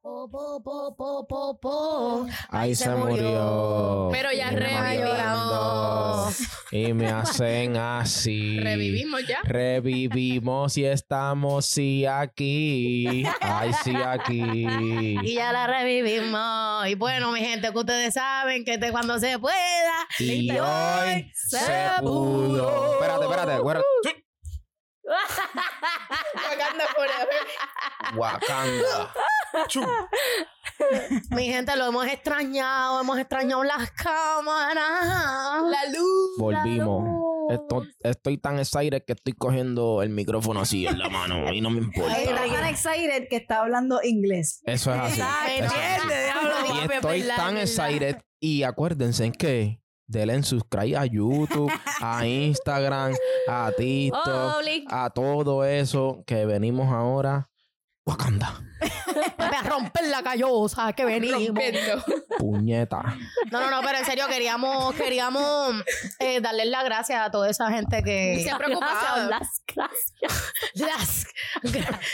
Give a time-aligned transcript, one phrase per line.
[0.00, 2.26] Po, po, po, po, po, po.
[2.50, 4.08] Ahí se murió.
[4.12, 6.38] Pero ya revivimos.
[6.70, 8.60] Y me hacen así.
[8.60, 9.40] Revivimos ya.
[9.42, 13.24] Revivimos y estamos sí aquí.
[13.40, 14.66] Ay, sí aquí.
[15.24, 16.86] Y ya la revivimos.
[16.86, 20.06] Y bueno, mi gente, que ustedes saben que este cuando se pueda.
[20.20, 22.94] Y Este hoy se pudo.
[22.94, 23.52] Espérate, espérate.
[23.52, 23.86] acuérdate.
[26.44, 27.46] Wakanda forever.
[28.16, 29.12] Wakanda.
[31.30, 33.00] Mi gente, lo hemos extrañado.
[33.00, 35.62] Hemos extrañado las cámaras.
[35.70, 36.30] La luz.
[36.38, 37.04] Volvimos.
[37.50, 41.70] Esto- estoy tan excited que estoy cogiendo el micrófono así en la mano y no
[41.70, 42.16] me importa.
[42.18, 44.60] Está tan excited que está hablando inglés.
[44.64, 45.20] Eso es así.
[45.20, 46.78] ¿Me Eso es así.
[46.88, 48.18] Y estoy tan excited.
[48.40, 53.14] Y acuérdense en que denle en subscribe a YouTube, a Instagram,
[53.48, 57.50] a TikTok, a todo eso que venimos ahora.
[58.08, 58.62] Wakanda.
[59.36, 61.46] Papi, a romper la callosa que venimos.
[61.46, 62.04] Rompiendo.
[62.38, 63.02] Puñeta.
[63.50, 65.74] No, no, no, pero en serio queríamos, queríamos
[66.18, 69.28] eh, darles las gracias a toda esa gente que Se ha preocupado.
[69.28, 70.54] Las gracias.
[70.74, 71.26] Las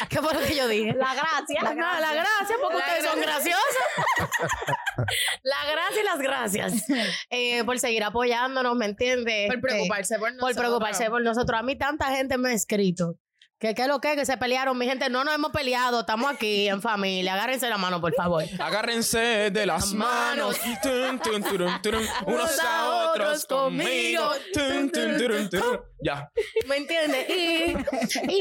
[0.08, 0.94] ¿Qué fue lo que yo dije?
[0.94, 1.62] La gracia.
[1.62, 3.76] La, no, la gracia, porque La ustedes son graciosos.
[5.44, 6.84] la gracia y las gracias.
[7.30, 9.46] Eh, por seguir apoyándonos, ¿me entiendes?
[9.46, 10.54] Por Este, preocuparse por nosotros.
[10.54, 11.60] por preocuparse por nosotros.
[11.60, 13.16] A mí tanta gente me ha escrito.
[13.58, 14.16] Que qué es lo que es?
[14.16, 14.76] que se pelearon.
[14.76, 16.00] Mi gente, no nos hemos peleado.
[16.00, 17.34] Estamos aquí en familia.
[17.34, 18.44] Agárrense la mano, por favor.
[18.58, 20.56] Agárrense de las manos.
[20.82, 22.04] Tun, tun, turun, turun.
[22.26, 24.28] Unos a otros conmigo.
[24.52, 25.80] Tun, tun, turun, turun.
[26.02, 26.28] Ya.
[26.66, 27.26] ¿Me entiendes?
[27.30, 27.74] Y,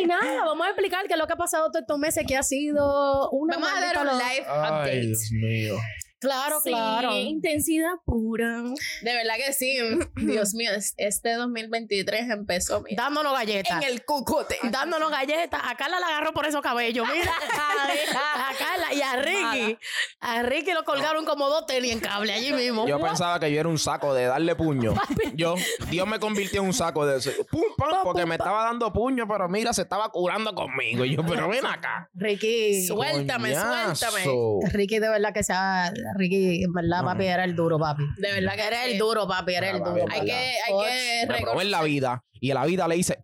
[0.01, 2.35] y nada, vamos a explicar qué es lo que ha pasado todos estos meses, que
[2.35, 5.01] ha sido una Vamos a dar un live Ay, update.
[5.07, 5.75] Dios mío.
[6.23, 7.13] Claro, Sí, claro.
[7.17, 8.61] intensidad pura.
[9.01, 9.77] De verdad que sí.
[10.15, 13.81] Dios mío, es- este 2023 empezó mira, Dándonos galletas.
[13.83, 14.57] en el cucote.
[14.63, 15.61] Dándonos galletas.
[15.63, 17.07] A Carla la agarró por esos cabellos.
[17.11, 17.31] Mira.
[18.35, 19.77] a Carla y a Ricky.
[20.19, 22.87] A Ricky lo colgaron como dos tenis en cable allí mismo.
[22.87, 24.93] Yo pensaba que yo era un saco de darle puño.
[25.35, 25.55] Yo,
[25.89, 27.31] Dios me convirtió en un saco de ese.
[27.49, 31.05] Pum, pam, porque me estaba dando puño, pero mira, se estaba curando conmigo.
[31.05, 32.09] Y yo, pero ven acá.
[32.13, 32.85] Ricky.
[32.85, 33.95] Suéltame, Coñazo.
[34.09, 34.69] suéltame.
[34.71, 38.03] Ricky de verdad que sea Ricky, en verdad, No, papi, era el duro, papi.
[38.17, 40.05] De verdad que Era el duro, papi, era el duro.
[40.09, 41.83] Hay que, hay que en la reconocer.
[41.85, 43.23] vida y en la vida le dice,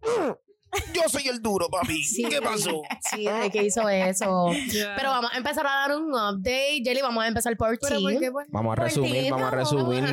[0.94, 2.04] yo soy el duro, papi.
[2.04, 2.24] Sí.
[2.24, 2.82] ¿Qué pasó?
[3.10, 4.52] Sí, Ricky hizo eso.
[4.96, 6.82] Pero vamos a empezar a dar un update.
[6.84, 8.18] Jelly, vamos a empezar por ti.
[8.50, 10.04] Vamos a resumir, vamos a resumir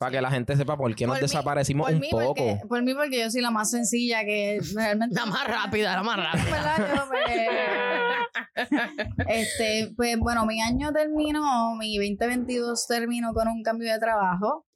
[0.00, 2.34] para que la gente sepa por qué nos Por mí- desaparecimos un mí poco.
[2.34, 5.14] Porque, por mí, porque yo soy la más sencilla que realmente.
[5.14, 7.06] La más rápida, la más rápida.
[7.06, 8.66] pues,
[9.28, 14.66] este, pues bueno, mi año terminó, mi 2022 terminó con un cambio de trabajo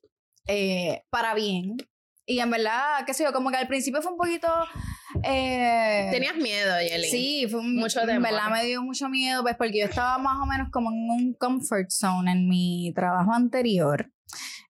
[0.46, 1.76] eh, para bien.
[2.26, 4.48] Y en verdad, qué sé yo, como que al principio fue un poquito.
[5.22, 7.08] eh, Tenías miedo, Yeli.
[7.08, 8.22] Sí, fue un, Mucho en temor.
[8.30, 11.34] verdad me dio mucho miedo, pues porque yo estaba más o menos como en un
[11.34, 14.10] comfort zone en mi trabajo anterior.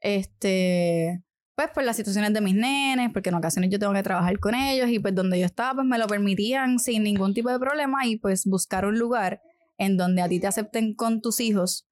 [0.05, 4.39] Este, pues por las situaciones de mis nenes, porque en ocasiones yo tengo que trabajar
[4.39, 7.59] con ellos y pues donde yo estaba pues me lo permitían sin ningún tipo de
[7.59, 9.41] problema y pues buscar un lugar
[9.79, 11.89] en donde a ti te acepten con tus hijos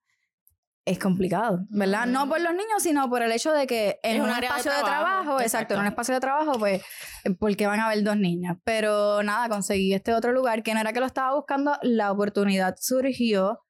[0.85, 2.07] es complicado, ¿verdad?
[2.07, 4.53] No por los niños, sino por el hecho de que en Es un, un área
[4.53, 6.83] de espacio de trabajo, exacto, en un espacio de trabajo, pues,
[7.39, 8.59] porque van a haber dos niñas.
[8.65, 12.75] Pero nada, conseguí este otro lugar que no era que lo estaba buscando, la oportunidad
[12.81, 13.61] surgió.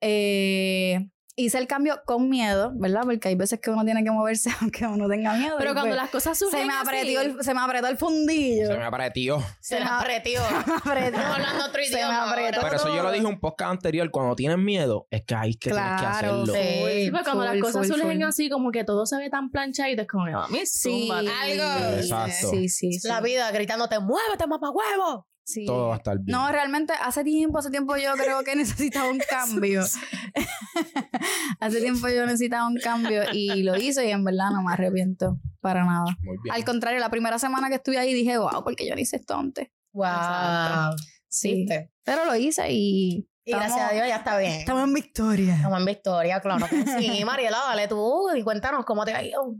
[0.00, 3.02] Eh, hice el cambio con miedo, ¿verdad?
[3.04, 5.56] Porque hay veces que uno tiene que moverse aunque uno tenga miedo.
[5.58, 8.66] Pero cuando pues, las cosas surgen se me, apretó el, se me apretó el fundillo.
[8.66, 9.42] Se me apretó.
[9.60, 10.30] Se la apretó.
[10.48, 11.18] Se me apretó.
[11.18, 12.60] Hablando otro Se me idioma apretó.
[12.62, 14.10] Pero eso yo lo dije en un podcast anterior.
[14.10, 16.46] Cuando tienes miedo, es que hay que, tienes que Claro, hacerlo.
[16.54, 17.04] sí.
[17.04, 18.28] Sí, pues cuando las cosas full, surgen full.
[18.28, 21.28] así, como que todo se ve tan planchadito, es como, mami, Sí, zúmbate.
[21.28, 21.96] algo.
[21.98, 22.50] Exacto.
[22.50, 23.08] Sí, sí, sí.
[23.08, 25.26] La vida gritándote, muévete, mamá huevo.
[25.46, 25.64] Sí.
[25.64, 26.36] Todo va a estar bien.
[26.36, 29.82] No, realmente hace tiempo, hace tiempo yo creo que necesitaba un cambio.
[31.60, 35.38] hace tiempo yo necesitaba un cambio y lo hice y en verdad no me arrepiento
[35.60, 36.04] para nada.
[36.20, 36.52] Muy bien.
[36.52, 39.36] Al contrario, la primera semana que estuve ahí dije, wow, porque yo no hice esto
[39.36, 39.68] antes.
[39.92, 40.96] Wow.
[41.28, 41.54] Sí.
[41.54, 41.92] ¿Viste?
[42.02, 43.28] Pero lo hice y...
[43.44, 44.54] Y gracias a Dios ya está bien.
[44.54, 45.54] Estamos en victoria.
[45.54, 46.66] Estamos en victoria, claro
[46.98, 47.24] sí.
[47.24, 49.54] Mariela, dale tú y cuéntanos cómo te ha ido.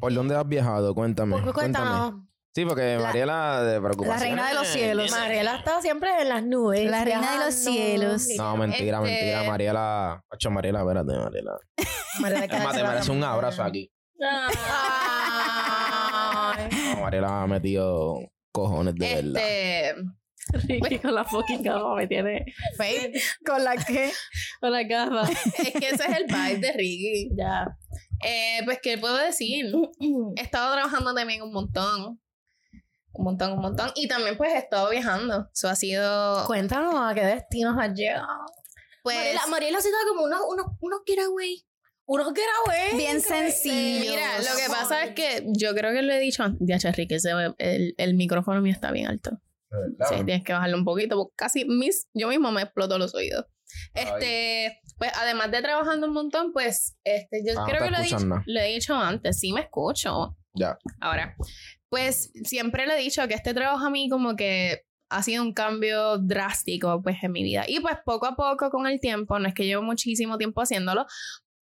[0.00, 0.94] ¿Por dónde has viajado?
[0.94, 1.38] Cuéntame.
[1.42, 2.22] Pues, Cuéntame.
[2.54, 4.16] Sí, porque La- Mariela de preocupación.
[4.16, 5.10] la reina de los cielos.
[5.12, 6.90] Mariela está siempre en las nubes.
[6.90, 8.26] La reina de los cielos.
[8.36, 9.42] No, mentira, Este- mentira.
[9.44, 10.24] Mariela.
[10.30, 11.52] Ocho, Mariela, espérate, Mariela.
[12.20, 13.90] Mariela Es más, te merece un abrazo aquí.
[14.18, 14.28] No,
[17.00, 18.18] Mariela ha metido
[18.52, 19.42] cojones de verdad.
[19.42, 19.94] Este,
[20.66, 22.46] Ricky con la fucking gafa me tiene
[22.76, 24.10] Faith, ¿Con la que
[24.60, 25.30] con la gafa.
[25.30, 27.30] es que ese es el vibe de Ricky.
[27.36, 27.68] Ya.
[28.24, 29.66] Eh, pues, ¿qué puedo decir?
[30.36, 32.18] He estado trabajando también un montón.
[33.18, 33.90] Un montón, un montón.
[33.96, 35.48] Y también, pues, he estado viajando.
[35.52, 36.46] Eso ha sido...
[36.46, 38.26] Cuéntanos a qué destinos has llegado.
[39.02, 39.16] pues.
[39.16, 41.64] Mariela, Mariela se da como unos, unos, unos getaway.
[42.06, 42.96] Unos getaway.
[42.96, 44.12] Bien sencillo.
[44.12, 46.60] Mira, lo que pasa es que yo creo que lo he dicho antes.
[46.66, 49.32] Ya, Cherry, que se ve- el, el micrófono mío está bien alto.
[50.08, 53.44] Sí, tienes que bajarlo un poquito porque casi mis, yo mismo me exploto los oídos.
[53.92, 58.02] Este, pues además de trabajando un montón, pues, este, yo Ah, creo que lo he,
[58.02, 60.36] dicho, lo he dicho antes, sí me escucho.
[60.54, 60.78] Ya.
[61.00, 61.36] Ahora,
[61.88, 65.54] pues siempre le he dicho que este trabajo a mí como que ha sido un
[65.54, 67.64] cambio drástico pues en mi vida.
[67.66, 71.06] Y pues poco a poco con el tiempo, no es que llevo muchísimo tiempo haciéndolo,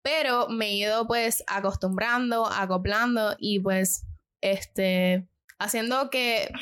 [0.03, 4.05] pero me he ido pues acostumbrando, acoplando y pues
[4.41, 5.27] este,
[5.59, 6.53] haciendo que,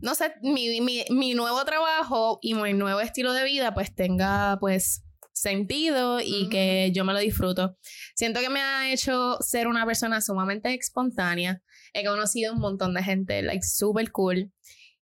[0.00, 4.58] no sé, mi, mi, mi nuevo trabajo y mi nuevo estilo de vida pues tenga
[4.60, 7.76] pues sentido y que yo me lo disfruto.
[8.14, 11.60] Siento que me ha hecho ser una persona sumamente espontánea.
[11.92, 14.52] He conocido un montón de gente, like, súper cool.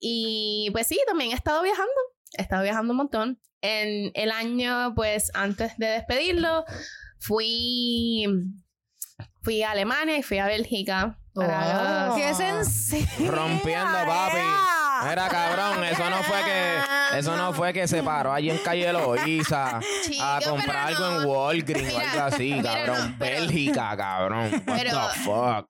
[0.01, 1.93] Y pues sí, también he estado viajando.
[2.37, 3.41] He estado viajando un montón.
[3.63, 6.65] En el año, pues antes de despedirlo,
[7.19, 8.27] fui,
[9.43, 11.19] fui a Alemania y fui a Bélgica.
[11.35, 12.17] Para, Wow.
[12.17, 13.33] ¡Qué sencillo!
[13.33, 15.11] Rompiendo, papi.
[15.11, 18.93] Era cabrón, eso no fue que eso no fue que se paró allí en calle
[18.93, 19.81] Loíza
[20.23, 21.29] a comprar algo en.
[21.29, 23.11] Walgreens o algo así, mira, cabrón.
[23.11, 24.53] no, pero- Bélgica, cabrón.
[24.67, 25.67] What Pero- the fuck.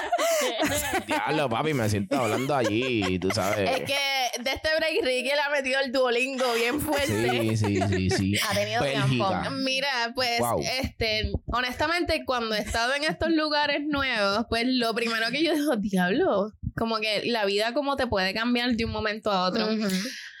[1.06, 3.70] Diablo, papi, me siento hablando allí, tú sabes.
[3.70, 7.56] Es que de este break Ricky le ha metido el Duolingo bien fuerte.
[7.56, 8.38] Sí, sí, sí, sí.
[8.48, 9.06] Ha tenido Bélgica.
[9.08, 9.50] tiempo.
[9.62, 10.60] Mira, pues, Wow.
[10.82, 15.76] este, honestamente, cuando he estado en estos lugares nuevos, pues lo primero que yo digo,
[15.76, 19.66] diablo, como que la vida como te puede cambiar de un momento a otro.
[19.66, 19.88] Ujú.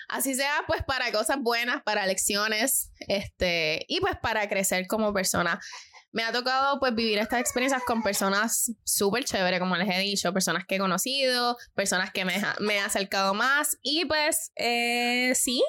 [0.08, 5.58] Así sea, pues para cosas buenas, para lecciones, este, y pues para crecer como persona.
[6.16, 10.32] Me ha tocado pues vivir estas experiencias con personas súper chéveres, como les he dicho,
[10.32, 15.32] personas que he conocido, personas que me, ha- me he acercado más y pues eh,
[15.34, 15.62] sí,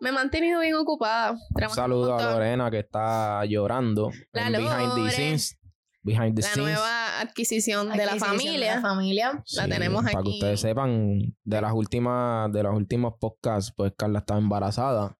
[0.00, 1.32] me he mantenido bien ocupada.
[1.32, 2.22] Un saludo a.
[2.22, 5.58] Lorena que está llorando La en Behind the Scenes.
[6.02, 6.70] Behind the La Scenes.
[6.72, 8.74] nueva adquisición de la de familia.
[8.76, 9.42] la familia.
[9.56, 10.34] la tenemos Para que aquí.
[10.34, 15.16] ustedes sepan, de las últimas, de los últimos podcasts, pues Carla estaba embarazada.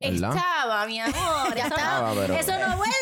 [0.00, 0.36] ¿Verdad?
[0.36, 1.14] Estaba, mi amor.
[1.56, 1.74] Ya está.
[1.76, 2.94] Estaba, pero Eso no vuelve.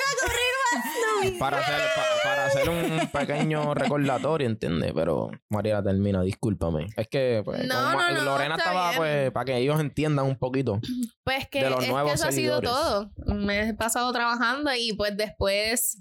[1.33, 4.93] Para hacer, pa- para hacer un pequeño recordatorio, ¿entiendes?
[4.95, 6.87] Pero Mariela termina, discúlpame.
[6.97, 8.99] Es que pues, No, como Ma- no, no, Lorena está estaba, bien.
[8.99, 10.81] pues, para que ellos entiendan un poquito.
[11.25, 12.71] Pues que, de los es que nuevos eso ha sido seguidores.
[12.71, 13.11] todo.
[13.35, 15.99] Me he pasado trabajando y pues después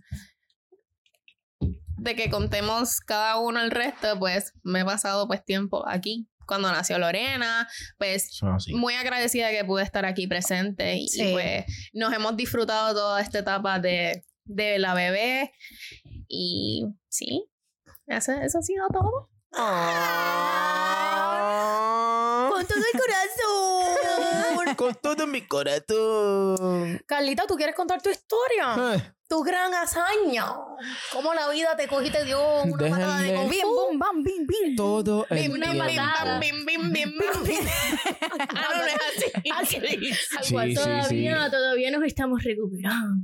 [1.98, 6.28] de que contemos cada uno el resto, pues me he pasado pues tiempo aquí.
[6.46, 8.74] Cuando nació Lorena, pues Eso es así.
[8.74, 11.30] muy agradecida que pude estar aquí presente y, Sí.
[11.31, 15.54] pues nos hemos disfrutado toda esta etapa de, de la bebé
[16.28, 17.50] y sí,
[18.07, 19.30] eso, eso ha sido todo.
[22.51, 24.75] Con todo el corazón.
[24.75, 27.04] Con todo mi corazón.
[27.06, 28.95] Carlita, ¿tú quieres contar tu historia?
[28.95, 30.46] Eh, Tu gran hazaña.
[31.12, 34.24] ¿Cómo la vida te cogió y te dio una patada de Déjenle- Bim, bum, bam,
[34.24, 34.75] bim, bim.
[34.75, 36.02] Todo el Bim, bim, bim, tiempo.
[36.25, 37.12] bam, bim, bim, bim.
[38.40, 39.80] Ah, no, no es así.
[39.80, 39.80] Así.
[39.80, 40.74] Sí, sí, sí.
[40.75, 43.16] todavía, todavía nos estamos recuperando.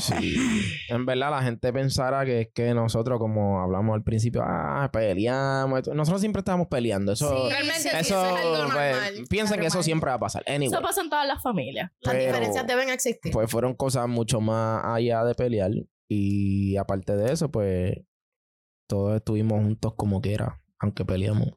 [0.00, 0.36] Sí.
[0.88, 5.86] En verdad, la gente pensará que es que nosotros, como hablamos al principio, ah, peleamos.
[5.88, 7.12] Nosotros siempre estamos peleando.
[7.12, 9.14] Eso, Sí, Realmente eso, eso es algo pues, normal.
[9.28, 10.42] piensen que eso siempre va a pasar.
[10.46, 11.90] Anyway, Eso pasa en todas las familias.
[12.00, 13.30] Las diferencias deben existir.
[13.32, 15.70] Pues fueron cosas mucho más allá de pelear.
[16.10, 17.94] Y aparte de eso, pues
[18.88, 21.48] todos estuvimos juntos como quiera, aunque peleamos.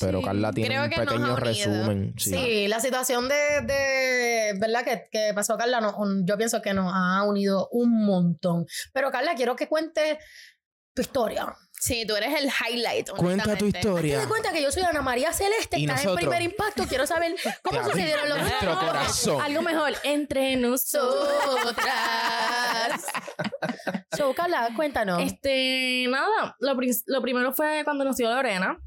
[0.00, 2.14] Pero Sí, Carla tiene un pequeño resumen.
[2.16, 2.68] Sí, Sí.
[2.68, 3.34] la situación de,
[3.66, 4.84] de ¿verdad?
[4.84, 8.64] Que, que pasó Carla, no- yo pienso que nos ha unido un montón.
[8.94, 10.16] Pero Carla, quiero que cuentes
[10.94, 11.54] tu historia.
[11.84, 13.10] Sí, tú eres el highlight.
[13.10, 13.72] Cuenta tu honestamente.
[13.72, 14.18] Te historia.
[14.18, 16.28] das cuenta que yo soy Ana María Celeste, Y estás en nosotros.
[16.30, 16.84] primer impacto.
[16.86, 19.40] Quiero saber cómo sucedieron los nuestro corazón.
[19.42, 21.28] Algo mejor, entre nosotros.
[21.56, 23.06] Nosotras.
[24.16, 25.22] So, Carla, cuéntanos.
[25.22, 28.78] Este, nada, lo, lo primero fue cuando nació Lorena.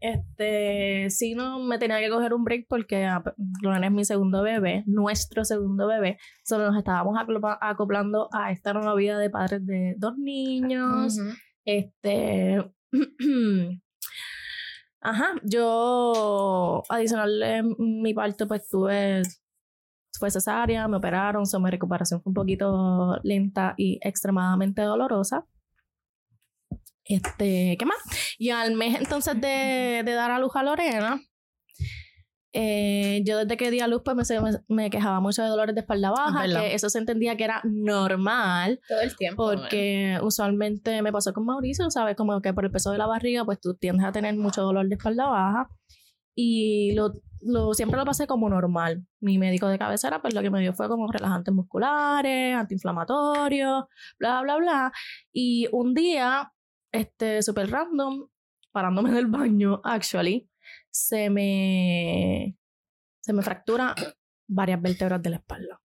[0.00, 3.22] Este, sí, no, me tenía que coger un break porque ah,
[3.62, 6.18] Lorena es mi segundo bebé, nuestro segundo bebé.
[6.44, 11.16] Solo nos estábamos acopla- acoplando a esta nueva vida de padres de dos niños.
[11.18, 11.30] Ujú.
[11.68, 12.64] Este.
[15.00, 19.22] Ajá, yo adicional en mi parto, pues tuve.
[20.18, 25.46] Fue cesárea, me operaron, so, mi recuperación fue un poquito lenta y extremadamente dolorosa.
[27.04, 27.98] Este, ¿qué más?
[28.38, 31.20] Y al mes entonces de, de dar a luz a Lorena,
[32.52, 35.82] eh, yo desde que di a luz, pues me, me, quejaba mucho de dolores de
[35.82, 36.60] espalda baja, ¿Verdad?
[36.60, 38.80] que eso se entendía que era normal.
[38.88, 39.44] Todo el tiempo.
[39.44, 42.16] Porque usualmente me pasó con Mauricio, ¿sabes?
[42.16, 44.88] Como que por el peso de la barriga, pues tú tiendes a tener mucho dolor
[44.88, 45.68] de espalda baja.
[46.34, 49.06] Y lo lo, siempre lo pasé como normal.
[49.20, 53.84] Mi médico de cabecera, pues lo que me dio fue como relajantes musculares, antiinflamatorios,
[54.18, 54.92] bla, bla, bla.
[55.32, 56.52] Y un día,
[56.92, 58.28] este, súper random,
[58.72, 60.48] parándome del baño, actually,
[60.90, 62.56] se me,
[63.20, 63.94] se me fractura
[64.48, 65.80] varias vértebras de la espalda.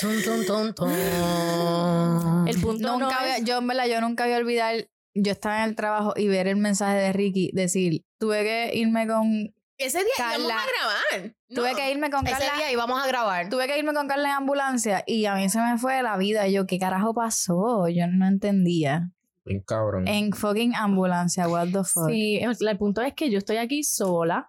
[0.00, 2.46] Tum, tum, tum, tum.
[2.48, 5.32] El punto no Nunca había- es- yo en verdad, yo nunca voy a olvidar, yo
[5.32, 9.54] estaba en el trabajo y ver el mensaje de Ricky decir, tuve que irme con,
[9.78, 11.34] Ese día íbamos Carla, a grabar.
[11.48, 11.76] tuve No.
[11.76, 13.48] que irme con Ese Carla, día íbamos a grabar.
[13.48, 16.46] tuve que irme con Carla en ambulancia y a mí se me fue la vida.
[16.48, 17.88] Yo, ¿qué carajo pasó?
[17.88, 19.10] Yo no entendía.
[19.50, 20.06] Bien cabrón.
[20.06, 22.08] En fucking ambulancia, what the fuck.
[22.08, 24.48] Sí, el, el punto es que yo estoy aquí sola.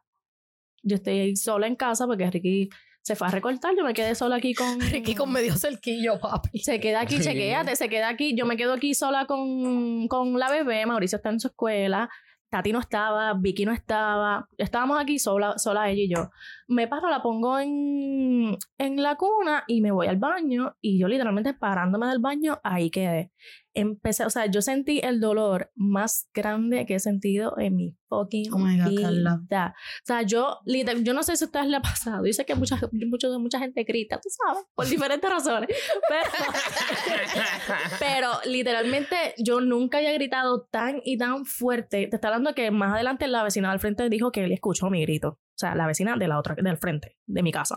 [0.84, 2.70] Yo estoy sola en casa porque Ricky
[3.02, 3.74] se fue a recortar.
[3.76, 4.80] Yo me quedé sola aquí con.
[4.92, 6.60] Ricky con medio cerquillo, papi.
[6.60, 7.24] Se queda aquí, Sí.
[7.24, 8.36] chequéate, se queda aquí.
[8.36, 10.86] Yo me quedo aquí sola con, con la bebé.
[10.86, 12.10] Mauricio está en su escuela.
[12.50, 14.48] Tati no estaba, Vicky no estaba.
[14.58, 16.30] Estábamos aquí sola, sola ella y yo.
[16.72, 20.78] Me paro, la pongo en, en la cuna y me voy al baño.
[20.80, 23.32] Y yo literalmente parándome del baño, ahí quedé.
[23.74, 28.54] Empecé, o sea, yo sentí el dolor más grande que he sentido en mi fucking
[28.54, 29.02] Oh my God, vida.
[29.04, 29.74] Carla.
[29.76, 32.26] O sea, yo, literal, yo no sé si a ustedes les ha pasado.
[32.26, 35.70] Yo sé que mucha, mucho, mucha gente grita, tú sabes, por diferentes razones.
[36.08, 36.30] Pero,
[38.00, 42.08] pero literalmente yo nunca había gritado tan y tan fuerte.
[42.08, 45.02] Te está hablando que más adelante la vecina del frente dijo que él escuchó mi
[45.02, 45.40] grito.
[45.62, 47.76] O sea, la vecina de la otra, del frente, de mi casa.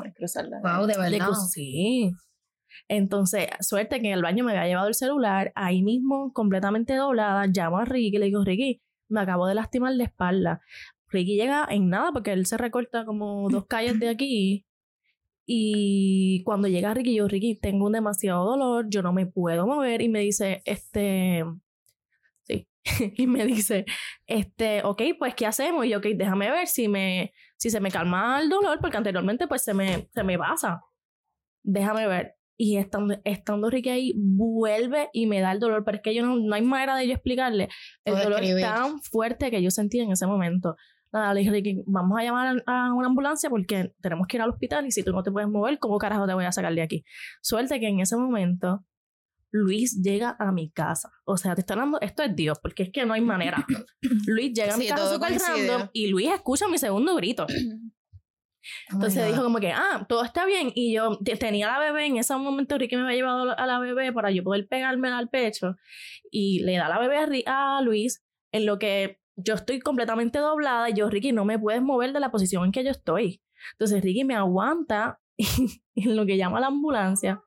[0.62, 1.26] Wow, de verdad.
[1.26, 2.12] cruz- sí.
[2.88, 7.46] Entonces, suerte que en el baño me había llevado el celular, ahí mismo, completamente doblada,
[7.46, 10.60] llamo a Ricky y le digo, Ricky, me acabo de lastimar la espalda.
[11.08, 14.64] Ricky llega en nada porque él se recorta como dos calles de aquí.
[15.46, 20.00] Y cuando llega Ricky, yo, Ricky, tengo un demasiado dolor, yo no me puedo mover.
[20.00, 21.44] Y me dice, este,
[22.44, 22.66] sí.
[23.16, 23.84] y me dice,
[24.26, 25.84] este, ok, pues, ¿qué hacemos?
[25.86, 29.46] Y yo, ok, déjame ver si me, si se me calma el dolor, porque anteriormente,
[29.46, 30.82] pues, se me, se me pasa.
[31.62, 32.34] Déjame ver.
[32.56, 36.24] Y estando, estando Ricky ahí, vuelve y me da el dolor, pero es que yo
[36.24, 37.68] no, no hay manera de yo explicarle
[38.04, 38.64] el dolor describir.
[38.64, 40.76] tan fuerte que yo sentí en ese momento.
[41.12, 44.50] Nada, le dije, Ricky, vamos a llamar a una ambulancia porque tenemos que ir al
[44.50, 46.82] hospital y si tú no te puedes mover, ¿cómo carajo te voy a sacar de
[46.82, 47.04] aquí?
[47.40, 48.84] Suerte que en ese momento
[49.56, 51.12] Luis llega a mi casa.
[51.24, 53.64] O sea, te está hablando, esto es Dios, porque es que no hay manera.
[54.26, 57.46] Luis llega a mi Sí, casa súper random y Luis escucha mi segundo grito.
[58.90, 60.72] Oh Entonces my dijo como que, ah, todo está bien.
[60.74, 63.78] Y yo te- tenía la bebé, en ese momento Ricky me había llevado a la
[63.78, 65.76] bebé para yo poder pegármela al pecho.
[66.30, 70.88] Y le da la bebé a, a Luis, en lo que yo estoy completamente doblada.
[70.88, 73.42] Y yo, Ricky, no me puedes mover de la posición en que yo estoy.
[73.72, 75.20] Entonces Ricky me aguanta
[75.94, 77.42] en lo que llama la ambulancia.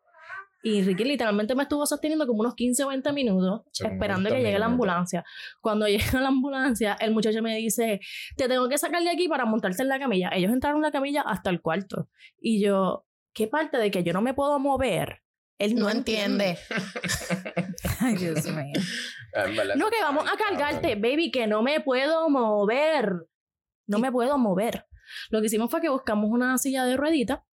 [0.64, 4.48] Y Ricky literalmente me estuvo sosteniendo como unos 15 o 20 minutos esperando que 20
[4.48, 5.24] llegue la ambulancia.
[5.62, 8.00] Cuando llega la ambulancia, el muchacho me dice,
[8.36, 10.30] te tengo que sacar de aquí para montarte en la camilla.
[10.34, 12.10] Ellos entraron en la camilla hasta el cuarto.
[12.40, 15.22] Y yo, ¿qué parte de que yo no me puedo mover?
[15.60, 16.58] Él no, No entiende.
[18.00, 18.74] Ay, Dios mío.
[19.34, 23.28] En verdad, No, que vamos a cargarte, baby, que no me puedo mover.
[23.88, 24.86] No me puedo mover.
[25.30, 27.46] Lo que hicimos fue que buscamos una silla de ruedita,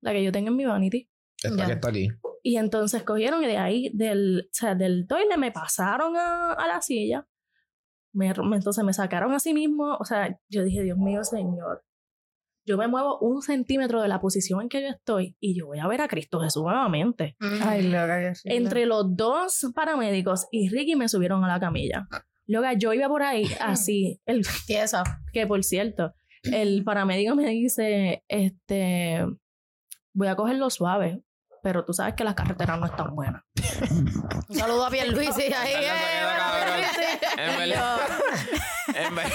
[0.00, 1.08] la que yo tengo en mi vanity.
[1.42, 1.66] Esta Ya.
[1.66, 2.08] que está aquí.
[2.48, 6.68] Y entonces cogieron y de ahí, del, o sea, del toile, me pasaron a, a
[6.68, 7.26] la silla.
[8.12, 9.96] Me, me- entonces me sacaron a sí mismo.
[9.98, 11.82] O sea, yo dije, Dios mío, Señor.
[12.64, 15.80] Yo me muevo un centímetro de la posición en que yo estoy y yo voy
[15.80, 17.34] a ver a Cristo Jesús nuevamente.
[17.64, 18.56] Ay, loca, qué horrible.
[18.56, 22.06] Entre los dos paramédicos y Ricky me subieron a la camilla.
[22.46, 25.02] Luego yo iba por ahí así, el, Tiesa.
[25.32, 26.12] que por cierto,
[26.44, 29.24] el paramédico me dice, este,
[30.14, 31.22] voy a cogerlo suave,
[31.62, 33.42] pero tú sabes que las carreteras no están buenas.
[34.48, 35.86] Un saludo a Pierluisi ahí.
[38.94, 39.30] En verdad.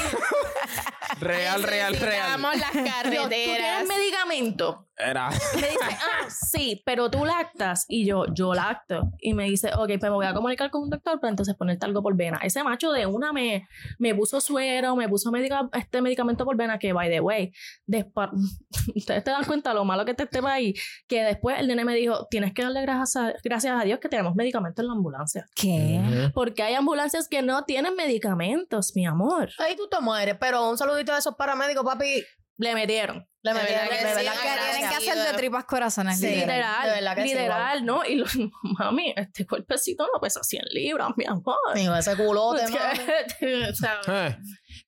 [1.19, 2.39] Real, real, real.
[2.41, 3.87] Necesitamos las Yo, ¿Tú tienes carreteras.
[3.87, 4.87] medicamento?
[4.97, 5.29] Era.
[5.29, 5.35] Me
[5.67, 7.85] dice, ah, sí, pero tú lactas.
[7.87, 9.11] Y yo, yo lacto.
[9.19, 11.85] Y me dice, ok, pues me voy a comunicar con un doctor para entonces ponerte
[11.85, 12.39] algo por vena.
[12.43, 16.77] Ese macho de una me, me puso suero, me puso medica- este medicamento por vena,
[16.77, 17.51] que by the way,
[17.87, 18.31] despa-
[18.95, 20.73] ustedes te dan cuenta lo malo que te esté ahí,
[21.07, 24.09] que después el nene me dijo, tienes que darle gracias a, gracias a Dios que
[24.09, 25.45] tenemos medicamentos en la ambulancia.
[25.55, 25.99] ¿Qué?
[26.03, 26.31] Ujú.
[26.33, 29.49] Porque hay ambulancias que no tienen medicamentos, mi amor.
[29.57, 32.23] Ahí tú te mueres, pero un saludito a esos paramédicos, papi.
[32.57, 33.27] Le metieron.
[33.43, 36.19] Le De metieron, verdad de sí, verdad que tienen que hacer de tripas corazones.
[36.19, 36.27] Sí.
[36.27, 36.47] literal.
[36.47, 38.05] Literal, de verdad que sí, literal, ¿no?
[38.05, 38.31] Y los,
[38.77, 41.55] mami, este cuerpecito no pesa 100 libras, mi amor.
[41.73, 44.37] Mijo, ese culote, Es que- o sea, Eh.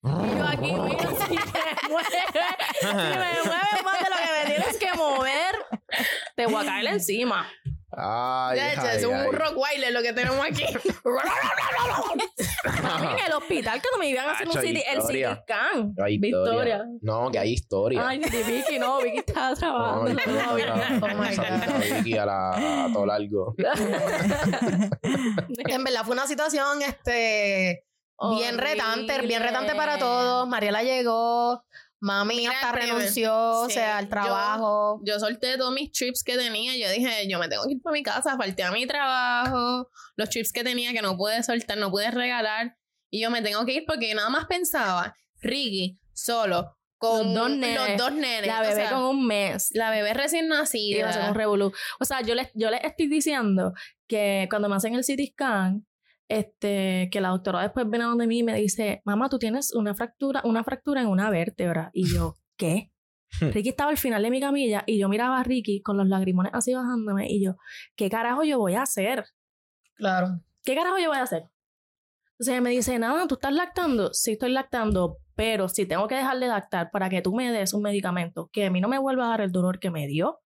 [0.03, 2.09] yo aquí, mira, si me mueve,
[2.79, 5.55] si me mueves más de lo que me tienes que mover,
[6.35, 7.49] te voy a caer encima.
[7.95, 9.27] Ay, Ya, ya, ay, es un ay.
[9.31, 10.63] Rockweiler lo que tenemos aquí.
[13.19, 15.43] En el hospital cuando me iban a hacer un CT, el historia.
[15.43, 15.93] scan.
[16.19, 16.85] Victoria.
[17.01, 18.07] No, que hay historia.
[18.07, 20.13] Ay, Vicky, no, Vicky estaba No, trabajando.
[20.13, 23.55] No, no, Vicky a la a todo largo.
[25.57, 27.85] En verdad fue una situación este
[28.37, 30.47] bien retante, bien retante para todos.
[30.47, 31.63] Mariela llegó,
[32.03, 34.99] mami Mira, hasta renunció, o sea, al trabajo.
[35.05, 36.75] Yo solté todos mis trips que tenía.
[36.75, 38.35] Yo dije, yo me tengo que ir para mi casa.
[38.37, 39.89] Falté a mi trabajo.
[40.17, 42.75] Los trips que tenía que no pude soltar, no pude regalar.
[43.09, 47.35] Y yo me tengo que ir porque yo nada más pensaba, Ricky, solo, con Los
[47.35, 47.89] dos nenes.
[47.89, 48.47] los dos nenes.
[48.47, 49.69] La o bebé sea, con un mes.
[49.73, 51.13] la bebé recién a nacida.
[51.13, 51.71] ser un revolú.
[52.01, 53.71] O sea, yo les, yo les estoy diciendo
[54.07, 55.85] que cuando me hacen el CT scan,
[56.27, 59.73] este, que la doctora después viene a donde mí y me dice, mamá, tú tienes
[59.73, 61.89] una fractura, una fractura en una vértebra.
[61.93, 62.91] Y yo, ¿qué?
[63.39, 66.53] Ricky estaba al final de mi camilla y yo miraba a Ricky con los lagrimones
[66.53, 67.55] así bajándome y yo,
[67.95, 69.25] ¿qué carajo yo voy a hacer?
[69.95, 70.39] Claro.
[70.63, 71.49] ¿Qué carajo yo voy a hacer?
[72.33, 74.13] Entonces ella me dice, nada, ¿tú estás lactando?
[74.13, 77.73] Sí, estoy lactando, pero si tengo que dejar de lactar para que tú me des
[77.73, 80.42] un medicamento que a mí no me vuelva a dar el dolor que me dio,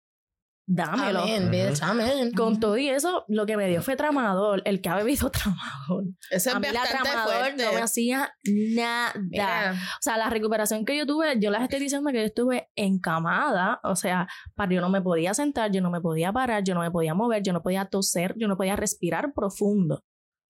[0.67, 1.21] dámelo.
[1.21, 2.31] Amén, bitch, amén.
[2.33, 4.61] Con todo y eso, lo que me dio fue tramador.
[4.65, 6.03] El que ha bebido tramador.
[6.29, 7.65] Eso es a mí la tramador fuerte.
[7.65, 8.31] no me hacía
[8.75, 9.13] nada.
[9.29, 12.69] Mira, O sea, la recuperación que yo tuve, yo les estoy diciendo que yo estuve
[12.75, 13.79] encamada.
[13.83, 16.81] O sea, para yo no me podía sentar, yo no me podía parar, yo no
[16.81, 20.03] me podía mover, yo no podía toser, yo no podía respirar profundo.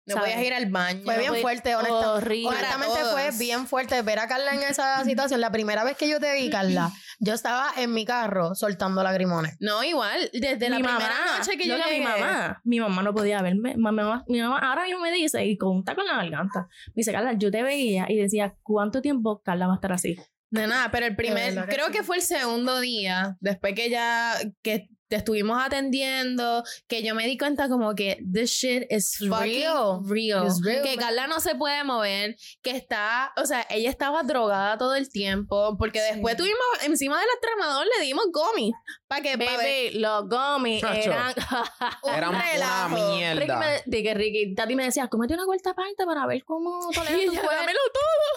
[0.06, 0.32] No ¿sabes?
[0.34, 1.02] podías ir al baño.
[1.04, 2.48] Fue bien fuerte, honesta- Horrible.
[2.48, 5.40] honestamente fue bien fuerte ver a Carla en esa situación.
[5.40, 9.56] La primera vez que yo te vi, Carla, yo estaba en mi carro soltando lagrimones.
[9.60, 12.00] No, igual, desde la mi primera mamá, noche que yo loca, llegué.
[12.00, 13.74] mi mamá, mi mamá no podía verme.
[13.76, 16.68] Mi mamá, mi mamá ahora mismo me dice, y con un taco en la garganta,
[16.88, 20.16] me dice, Carla, yo te veía y decía, ¿cuánto tiempo Carla va a estar así?
[20.50, 21.92] De nada, pero el primer, creo sí.
[21.92, 27.26] que fue el segundo día, después que ya, que te estuvimos atendiendo, que yo me
[27.26, 30.00] di cuenta como que this shit is fucking real.
[30.04, 30.46] real.
[30.46, 31.04] It's real, que man.
[31.04, 35.76] Carla no se puede mover, que está, o sea, ella estaba drogada todo el tiempo,
[35.78, 36.06] porque Sí.
[36.14, 38.72] después tuvimos, encima del tramador le dimos gomi,
[39.06, 39.56] para que, pa' ver
[39.92, 41.34] Baby, los gummies eran...
[42.02, 42.96] un Era una relajo.
[42.96, 43.58] Ricky mierda.
[43.58, 47.16] me, de que Ricky, Tati me decía, cómete una vuelta aparte para ver cómo tolera
[47.22, 47.50] Y tu cuerpo.
[47.50, 47.78] dámelo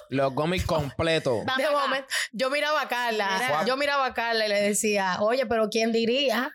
[0.10, 1.46] Los gomis completos.
[1.58, 3.66] De momento, yo miraba a Carla, Mira.
[3.66, 6.52] yo miraba a Carla y le decía, oye, pero ¿quién diría?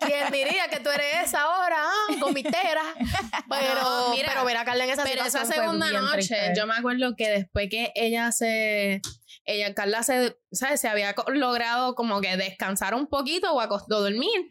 [0.00, 2.82] ¿Quién diría que tú eres esa ahora, ah, gomitera?
[3.48, 6.16] Pero, No, mira, pero ver a Carla en esa Pero esa fue segunda bien noche,
[6.28, 6.52] triste.
[6.56, 9.00] yo me acuerdo que después que ella se.
[9.44, 10.80] Ella, Carla se, ¿sabes?
[10.80, 14.48] Se había logrado como que descansar un poquito o, acost- o dormir.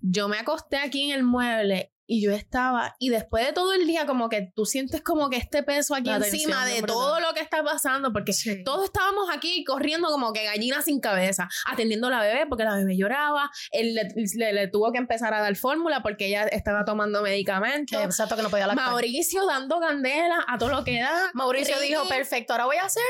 [0.00, 2.96] Yo me acosté aquí en el mueble y yo estaba.
[2.98, 6.08] Y después de todo el día, como que tú sientes como que este peso aquí
[6.08, 8.64] La encima de todo lo que está pasando, porque Sí.
[8.64, 12.74] todos estábamos aquí corriendo como que gallinas sin cabeza, atendiendo a la bebé porque la
[12.76, 13.50] bebé lloraba.
[13.70, 17.98] Él le, le- le tuvo que empezar a dar fórmula porque ella estaba tomando medicamentos.
[17.98, 18.86] Que Exacto, que no podía lactar.
[18.86, 21.30] Mauricio dando candela a todo lo que da.
[21.34, 23.02] Mauricio Ricky- dijo, perfecto, ahora voy a hacer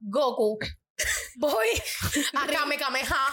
[0.00, 0.58] Goku.
[1.36, 1.66] Voy
[2.34, 3.26] a Kame Kameha.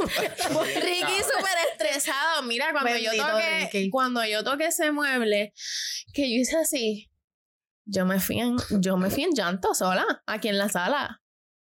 [0.00, 2.42] Ricky súper estresado.
[2.42, 3.90] Mira, cuando yo toqué, Ricky.
[3.90, 5.52] cuando yo toqué ese mueble,
[6.12, 7.10] que yo hice así,
[7.86, 11.22] yo me fui en, yo me fui en llanto sola, aquí en la sala.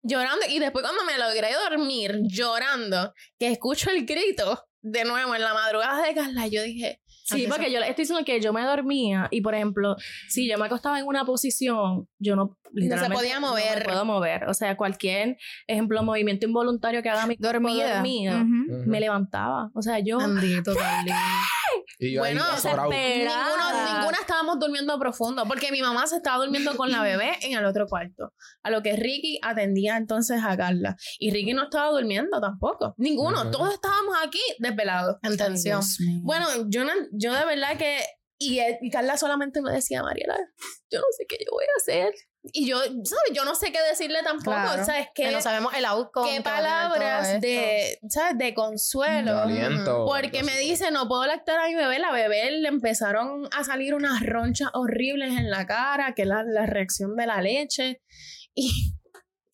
[0.02, 0.46] Llorando.
[0.48, 5.54] Y después cuando me logré dormir, llorando, que escucho el grito de nuevo en la
[5.54, 9.40] madrugada de Carla, yo dije, Sí, porque yo estoy diciendo que yo me dormía y,
[9.40, 9.96] por ejemplo,
[10.28, 13.74] si yo me acostaba en una posición, yo no, literalmente podía mover.
[13.74, 14.44] No me puedo mover.
[14.48, 17.94] O sea, cualquier, ejemplo, movimiento involuntario que haga mi cuerpo Dormida.
[17.94, 18.42] dormida.
[18.42, 18.90] Ujú.
[18.90, 19.70] me levantaba.
[19.74, 20.18] O sea, yo...
[20.18, 21.12] Carly.
[22.06, 22.88] Y yo ahí Bueno, desesperada.
[22.88, 27.56] Ninguno, ninguna estábamos durmiendo profundo, porque mi mamá se estaba durmiendo con la bebé en
[27.56, 28.32] el otro cuarto.
[28.62, 30.96] A lo que Ricky atendía entonces a Carla.
[31.18, 32.94] Y Ricky no estaba durmiendo tampoco.
[32.98, 33.42] Ninguno.
[33.42, 33.50] Ujú.
[33.52, 35.16] Todos estábamos aquí desvelados.
[35.22, 35.80] En tensión.
[36.22, 37.98] Bueno, yo, no, yo de verdad que...
[38.38, 40.36] Y, él- y Carla solamente me decía, Mariela,
[40.90, 42.12] yo no sé qué yo voy a hacer.
[42.44, 43.22] Y yo, ¿sabes?
[43.32, 44.56] Yo no sé qué decirle tampoco.
[44.56, 44.84] Claro.
[44.84, 46.28] ¿Sabes Que no sabemos el outcome.
[46.36, 48.36] ¿Qué palabras de, ¿sabes?
[48.36, 49.34] De consuelo.
[49.36, 50.04] De aliento.
[50.06, 52.00] Porque me dice, no puedo lactar a mi bebé.
[52.00, 56.66] La bebé le empezaron a salir unas ronchas horribles en la cara, que la, la
[56.66, 58.02] reacción de la leche.
[58.54, 58.70] Y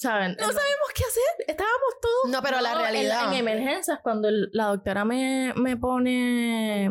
[0.00, 0.36] ¿Saben?
[0.38, 1.46] no sabemos qué hacer.
[1.48, 2.30] Estábamos todos.
[2.32, 3.28] No, pero la No, en- realidad.
[3.32, 6.88] En, emergencias, cuando el- la doctora me, me pone,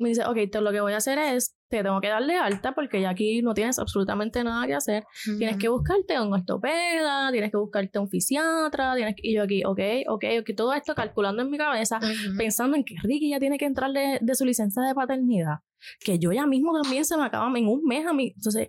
[0.00, 2.72] me dice, ok, te- lo que voy a hacer es, te tengo que darle alta
[2.72, 5.04] porque ya aquí no tienes absolutamente nada que hacer.
[5.38, 9.28] Tienes que buscarte un ortopeda, tienes que buscarte un fisiatra, tienes que...
[9.28, 12.00] Y yo aquí, ok, ok, ok, todo esto calculando en mi cabeza,
[12.36, 15.58] pensando en que Ricky ya tiene que entrar de, de su licencia de paternidad,
[16.00, 18.32] que yo ya mismo también se me acaba en un mes a mí.
[18.34, 18.68] Entonces,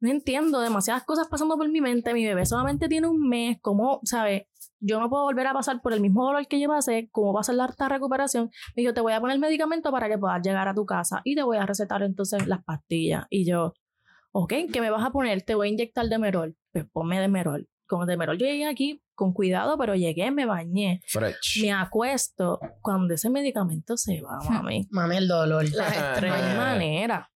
[0.00, 4.00] no entiendo, demasiadas cosas pasando por mi mente, mi bebé solamente tiene un mes, ¿cómo,
[4.04, 4.44] sabes?
[4.80, 7.40] Yo no puedo volver a pasar por el mismo dolor que yo pasé, ¿cómo va
[7.40, 8.50] a ser la recuperación?
[8.74, 11.34] Me dijo, te voy a poner medicamento para que puedas llegar a tu casa y
[11.34, 13.26] te voy a recetar entonces las pastillas.
[13.30, 13.74] Y yo,
[14.32, 15.42] Ok, ¿qué me vas a poner?
[15.42, 16.56] Te voy a inyectar Demerol.
[16.72, 17.68] Pues ponme Demerol.
[17.86, 21.60] Con Demerol yo llegué aquí con cuidado, pero llegué, me bañé, Fresh.
[21.62, 22.60] me acuesto.
[22.80, 25.64] Cuando ese medicamento se va, mami, Mami, el dolor.
[25.64, 26.56] Hay estrellas.
[26.56, 27.29] manera.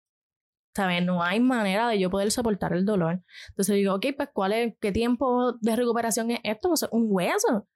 [0.75, 1.05] ¿Sabes?
[1.05, 3.23] No hay manera de yo poder soportar el dolor.
[3.51, 6.69] Entonces digo, ok, pues ¿cuál es, qué tiempo de recuperación es esto?
[6.69, 7.69] Pues, un hueso.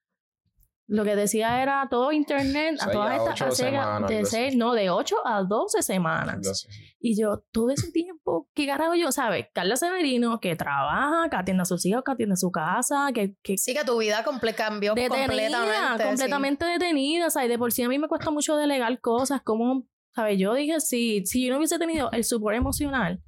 [0.88, 4.88] Lo que decía era todo internet, a todas estas, a semanas, de seis, no, de
[4.88, 6.36] 8 a 12 semanas.
[6.36, 6.68] Entonces,
[7.00, 9.10] Y yo, todo ese tiempo, ¿qué carajo yo?
[9.10, 9.46] ¿Sabes?
[9.52, 13.34] Carla Severino, que trabaja, que atiende a sus hijos, que atiende a su casa, que,
[13.42, 16.02] que Sí, que tu vida comple cambió detenida, completamente.
[16.04, 16.08] sí.
[16.08, 17.48] completamente detenida, ¿sabes?
[17.48, 20.38] De por sí a mí me cuesta mucho delegar cosas, como, ¿sabes?
[20.38, 23.22] Yo dije, si, si yo no hubiese tenido el support emocional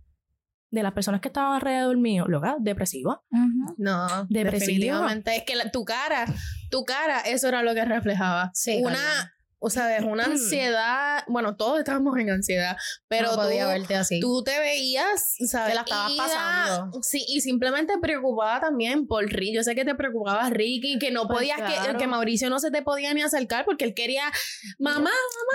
[0.70, 3.22] de las personas que estaban alrededor mío, loca, depresiva.
[3.31, 3.74] Ujú.
[3.79, 4.51] No, Depresiva.
[4.66, 5.37] definitivamente.
[5.37, 6.24] Es que la- tu cara,
[6.70, 8.51] tu cara, eso era lo que reflejaba.
[8.55, 9.35] Sí, una.
[9.61, 11.25] O sea, una ansiedad.
[11.27, 12.77] Bueno, todos estábamos en ansiedad,
[13.09, 14.21] pero no podía tú, verte así.
[14.21, 15.71] tú te veías, ¿sabes?
[15.71, 16.99] Te la estabas Ida, pasando.
[17.03, 19.55] Sí, y simplemente preocupada también por Ricky.
[19.55, 21.92] Yo sé que te preocupaba Ricky, que no Pues podías, claro.
[21.92, 24.31] que, que Mauricio no se te podía ni acercar porque él quería
[24.79, 25.11] mamá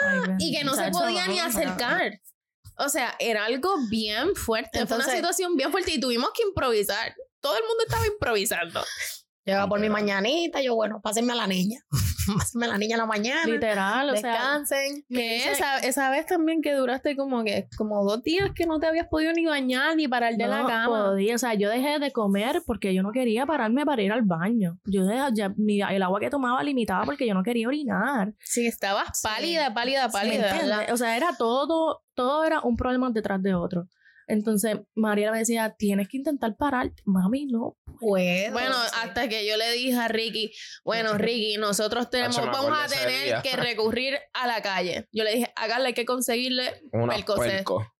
[0.06, 2.20] Ay, y que no se podía ni acercar.
[2.78, 4.86] O sea, era algo bien fuerte.
[4.86, 7.16] Fue una situación bien fuerte y tuvimos que improvisar.
[7.40, 8.84] Todo el mundo estaba improvisando.
[9.46, 11.82] Llegaba por mi mañanita, yo, bueno, pásenme a la niña.
[12.38, 13.46] pásenme la niña en la mañana.
[13.46, 15.06] Literal, o sea, Descansen.
[15.10, 18.80] me Que esa, esa vez también que duraste como que como dos días que no
[18.80, 21.06] te habías podido ni bañar ni parar de la no cama.
[21.06, 24.22] podía, o sea, yo dejé de comer porque yo no quería pararme para ir al
[24.24, 24.78] baño.
[24.86, 28.34] Yo dejé, ya, mi- el agua que tomaba limitaba porque yo no quería orinar.
[28.40, 30.50] Sí, estabas pálida, pálida, ¿Me pálida.
[30.52, 30.92] entiendes?
[30.92, 33.88] O sea, era todo, todo era un problema detrás de otro.
[34.28, 36.92] Entonces, Mariela me decía, tienes que intentar parar.
[37.06, 37.78] Mami, no.
[38.00, 38.52] Puedo.
[38.54, 39.00] Bueno, sí.
[39.04, 40.52] hasta que yo le dije a Ricky,
[40.84, 45.08] bueno, Ricky, nosotros tenemos, vamos a tener que recurrir a la calle.
[45.12, 47.64] Yo le dije, a Carla hay que conseguirle una Percocet.
[47.64, 47.94] puerco.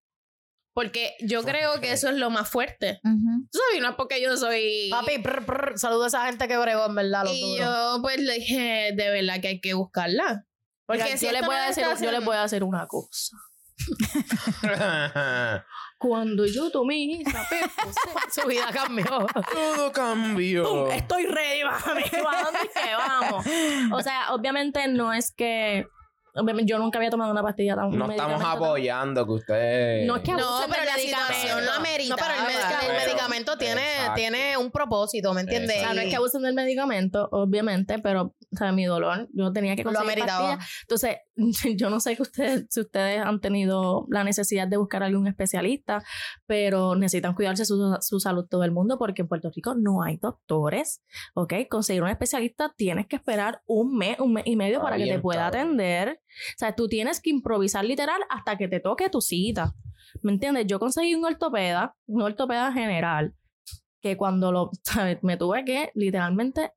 [0.74, 3.00] Porque yo creo que eso es lo más fuerte.
[3.04, 4.90] Tú sabes, no es porque yo soy...
[4.90, 7.60] Papi, prr, prr, saludo a esa gente que bregó, en verdad, los y duros.
[7.60, 10.48] yo pues le dije, de verdad que hay que buscarla.
[10.88, 13.38] Porque Mira, si yo, le voy a está yo le voy a hacer una cosa.
[16.04, 17.48] Cuando yo tomé esa
[18.30, 19.06] Su vida cambió.
[19.06, 20.64] Todo cambió.
[20.66, 20.92] ¡pum!
[20.92, 22.04] estoy ready, mami.
[22.30, 23.46] ¿A dónde es que vamos?
[23.94, 25.88] O sea, obviamente no es que...
[26.66, 27.92] Yo nunca había tomado una pastilla tan...
[27.92, 30.06] No estamos apoyando que usted.
[30.06, 32.22] No es que No, pero la situación lo ameritaba.
[32.22, 33.13] No, pero el, Bueno,
[33.44, 34.16] medicamento tiene, exacto.
[34.16, 35.78] tiene un propósito, ¿me entiendes?
[35.78, 39.52] O sea, no es que abusen del medicamento, obviamente, pero, o sea, mi dolor, yo
[39.52, 40.58] tenía que lo conseguir ameritaba.
[40.58, 40.82] pastillas.
[40.82, 41.18] Entonces,
[41.80, 45.28] yo no sé que ustedes, si ustedes han tenido la necesidad de buscar a algún
[45.28, 46.04] especialista,
[46.46, 50.18] pero necesitan cuidarse su, su salud todo el mundo porque en Puerto Rico no hay
[50.18, 51.02] doctores,
[51.34, 51.54] ¿ok?
[51.70, 55.06] Conseguir un especialista tienes que esperar un mes, un mes y medio Está para que
[55.06, 56.10] te pueda atender.
[56.10, 59.74] O sea, tú tienes que improvisar literal hasta que te toque tu cita.
[60.22, 60.68] ¿Me entiendes?
[60.68, 63.34] Yo conseguí un ortopeda, un ortopeda general,
[64.02, 65.20] que cuando lo, ¿sabes?
[65.24, 66.72] Me tuve que literalmente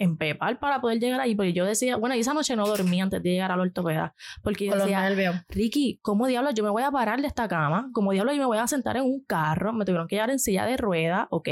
[0.00, 3.20] empepar para poder llegar ahí, porque yo decía, bueno, y esa noche no dormí antes
[3.20, 5.00] de llegar al ortopeda, porque yo decía.
[5.48, 7.90] Ricky, ¿cómo diablos yo me voy a parar de esta cama?
[7.92, 9.72] ¿Cómo diablos yo me voy a sentar en un carro?
[9.72, 11.48] Me tuvieron que llevar en silla de rueda, ¿ok?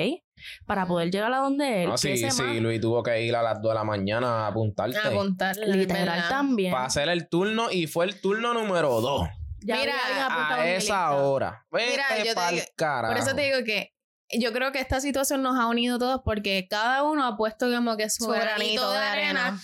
[0.65, 1.89] Para poder llegar a donde él.
[1.89, 4.45] No, que sí, sí, man- Luis tuvo que ir a las 2 de la mañana
[4.45, 4.97] a apuntarte.
[4.99, 5.67] A apuntarle.
[5.67, 6.73] Literal también.
[6.73, 9.29] Para hacer el turno y fue el turno número 2.
[9.67, 11.11] Ya Mira, A esa lista.
[11.13, 11.67] hora.
[11.71, 13.13] Vete Mira, yo te digo- carajo.
[13.15, 13.93] Por eso te digo que
[14.31, 17.97] yo creo que esta situación nos ha unido todos porque cada uno ha puesto como
[17.97, 19.59] que su, Su granito de arena.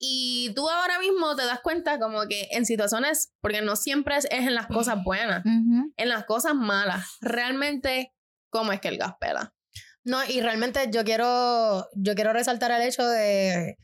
[0.00, 4.26] Y tú ahora mismo te das cuenta como que en situaciones, porque no siempre es,
[4.26, 8.14] es en las cosas buenas, en las cosas malas, realmente,
[8.50, 9.54] ¿cómo es que el gas pela?
[10.04, 13.76] No, y realmente yo quiero, yo quiero resaltar el hecho de,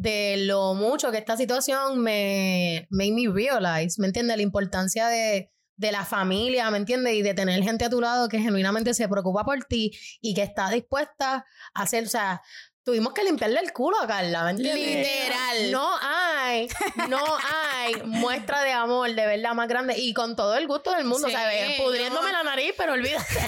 [0.00, 4.36] de lo mucho que esta situación me made me realize, ¿me entiendes?
[4.36, 7.14] La importancia de, de la familia, ¿me entiendes?
[7.14, 10.42] Y de tener gente a tu lado que genuinamente se preocupa por ti y que
[10.42, 12.40] está dispuesta a hacer, o sea,
[12.84, 15.08] tuvimos que limpiarle el culo a Carla, ¿me entiendes?
[15.08, 15.72] Literal.
[15.72, 16.68] No hay,
[17.08, 17.20] no
[17.52, 21.26] hay muestra de amor de verdad más grande y con todo el gusto del mundo,
[21.26, 21.80] Sí, ¿sabes?
[21.80, 22.38] Pudriéndome no.
[22.38, 23.24] la nariz, pero olvídate.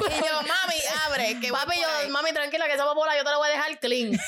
[0.00, 2.06] Y yo, mami, abre, que Papi, voy por ahí".
[2.06, 4.18] yo, mami, tranquila, que esa papola yo te la voy a dejar clean.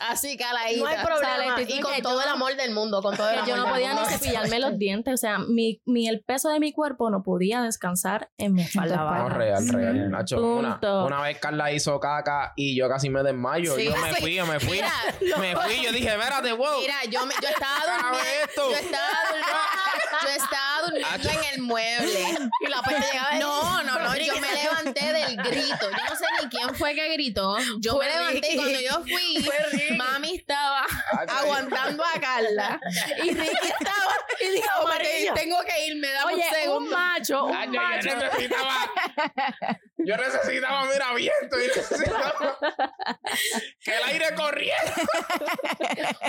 [0.00, 0.80] Así caladita.
[0.80, 1.60] No hay problema.
[1.62, 3.94] y con todo yo- el amor del mundo, con todo el amor yo no podía
[3.94, 7.62] ni cepillarme los dientes, o sea, mi, mi, el peso de mi cuerpo no podía
[7.62, 8.96] descansar en mi espalda.
[8.96, 10.10] No, real, real.
[10.10, 13.74] Nacho, una, una vez Carla hizo caca y yo casi me desmayo.
[13.76, 14.76] Sí, yo me fui, yo me fui.
[14.76, 14.92] Mira,
[15.38, 16.80] me fui, yo dije, espérate, wow.
[16.80, 18.70] Mira, yo, me- yo estaba durmiendo.
[18.70, 19.56] Yo estaba durmiendo.
[20.22, 22.24] Yo estaba durmiendo en el mueble.
[22.60, 23.38] Y la peste llegaba ahí.
[23.40, 24.16] No, no, no.
[24.16, 25.90] Yo me levanté del grito.
[25.90, 27.56] Yo no sé ni quién fue que gritó.
[27.78, 29.50] Yo Fue me levanté y cuando yo fui,
[29.96, 30.84] mami estaba
[31.18, 32.80] Ay, aguantando a Carla.
[33.22, 35.34] Y Ricky estaba y dijo amarillo.
[35.34, 36.96] tengo que irme, dame Oye, un un segundo.
[36.96, 38.16] macho, un Ay, yo, yo macho.
[38.16, 38.90] necesitaba.
[39.98, 41.60] Yo necesitaba, mira, viento.
[41.62, 42.34] Y necesitaba
[43.80, 44.94] que el aire corriera.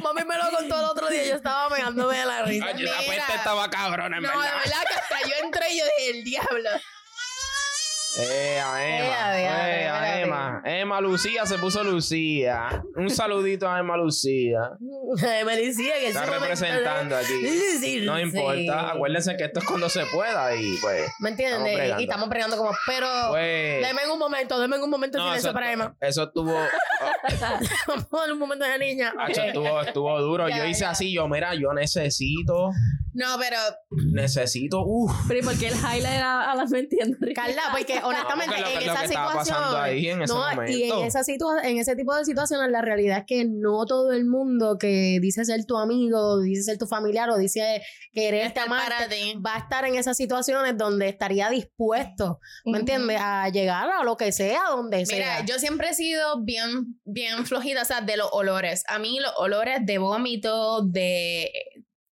[0.03, 1.23] Mami me lo contó el otro día.
[1.25, 2.65] Yo estaba pegándome de la risa.
[2.67, 4.63] Ay, la peste estaba cabrona, en No, de verdad.
[4.65, 6.69] verdad que hasta yo entré y yo dije, el diablo.
[8.19, 9.25] Eh, a Eh, Emma.
[9.27, 10.23] a ver, a ver, eh, a a ver.
[10.23, 10.61] Emma.
[10.65, 12.81] Emma Lucía se puso Lucía.
[12.95, 14.71] Un saludito a Emma Lucía.
[15.45, 17.47] me decía que Está representando aquí.
[17.79, 18.21] Sí, No sí.
[18.23, 18.89] importa.
[18.93, 21.11] Acuérdense que esto es cuando se pueda y pues.
[21.19, 21.77] ¿Me entiendes?
[21.77, 22.01] Estamos.
[22.01, 25.23] Y estamos bregando como, pero pues deme en un momento, deme en un momento de
[25.23, 25.95] no, silencio eso, para Emma.
[26.01, 26.53] eso estuvo.
[28.11, 29.13] Darle un momento de la niña.
[29.19, 30.49] Hacho, estuvo, estuvo duro.
[30.49, 30.89] Ya, yo hice ya.
[30.91, 32.71] así, yo, mira, yo necesito,
[33.17, 33.57] No, pero
[34.13, 35.11] necesito, uff.
[35.27, 37.17] Pero ¿y por qué el highlight era a las entiendo?
[37.35, 39.57] Carla, porque honestamente porque lo que- en lo esa situación.
[39.75, 43.19] ahí en ese no, y en, esa situa- en ese tipo de situaciones, la realidad
[43.19, 47.29] es que no todo el mundo que dice ser tu amigo, dice ser tu familiar
[47.31, 47.81] o dice
[48.13, 49.33] quererte, estar para ti.
[49.45, 52.79] va a estar en esas situaciones donde estaría dispuesto, ¿me Ujú.
[52.81, 53.17] entiendes?
[53.19, 55.45] A llegar a lo que sea, donde Mira, sea.
[55.45, 58.83] yo siempre he sido bien, bien flojita, o sea, de los olores.
[58.87, 61.51] A mí los olores de vómito, de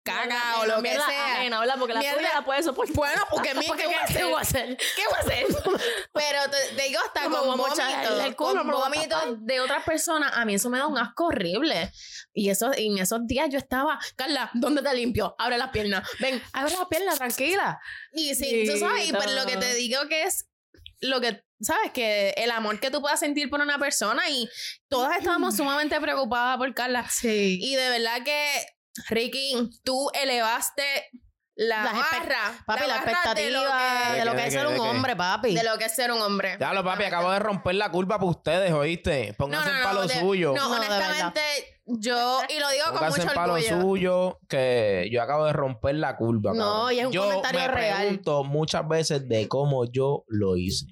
[0.06, 1.60] caga o lo que Mierda sea.
[1.60, 1.76] ¿verdad?
[1.80, 2.18] Porque la Mierda.
[2.18, 2.96] tuya la puedes soportar.
[2.96, 4.24] Bueno, porque mi Porque, ¿qué ¿qué, hacer?
[4.26, 4.78] voy a hacer?
[4.78, 5.46] ¿Qué voy a hacer?
[6.14, 8.68] Pero te, te digo, hasta No me con voy a mochar vómito, el culo, con
[8.68, 9.38] me lo voy a vómito tapar.
[9.40, 11.92] de otras personas, a mí eso me da un asco horrible.
[12.34, 15.36] Y eso, y en esos días yo estaba, Carla, ¿dónde te limpio?
[15.40, 16.08] Abre las piernas.
[16.20, 17.80] Ven, Abre la pierna, tranquila.
[18.14, 20.48] Y sí, tú sabes, y pues lo que te digo que es
[21.02, 21.92] lo que, ¿sabes?
[21.92, 24.50] Que el amor que tú puedas sentir por una persona y
[24.88, 27.08] todas estábamos sumamente preocupadas por Carla.
[27.10, 27.58] Sí.
[27.62, 28.66] Y de verdad que,
[29.10, 30.84] Ricky, tú elevaste
[31.58, 32.64] la Las barra.
[32.66, 35.56] Papi, la, barra expectativa de lo que, ¿De qué, es de ser un hombre, papi.
[35.56, 36.58] de lo que es ser un hombre.
[36.60, 39.34] Ya lo papi, acabo de romper la curva para ustedes, ¿oíste?
[39.38, 40.54] Pónganse en palo de- suyo.
[40.54, 41.40] No, No, honestamente,
[41.86, 43.82] yo, y lo digo con Pónganse mucho en palo orgullo.
[43.82, 46.52] suyo, que yo acabo de romper la curva.
[46.54, 46.94] No, cabrón.
[46.94, 47.98] y es un yo comentario me real.
[48.00, 50.88] pregunto muchas veces de cómo yo lo hice.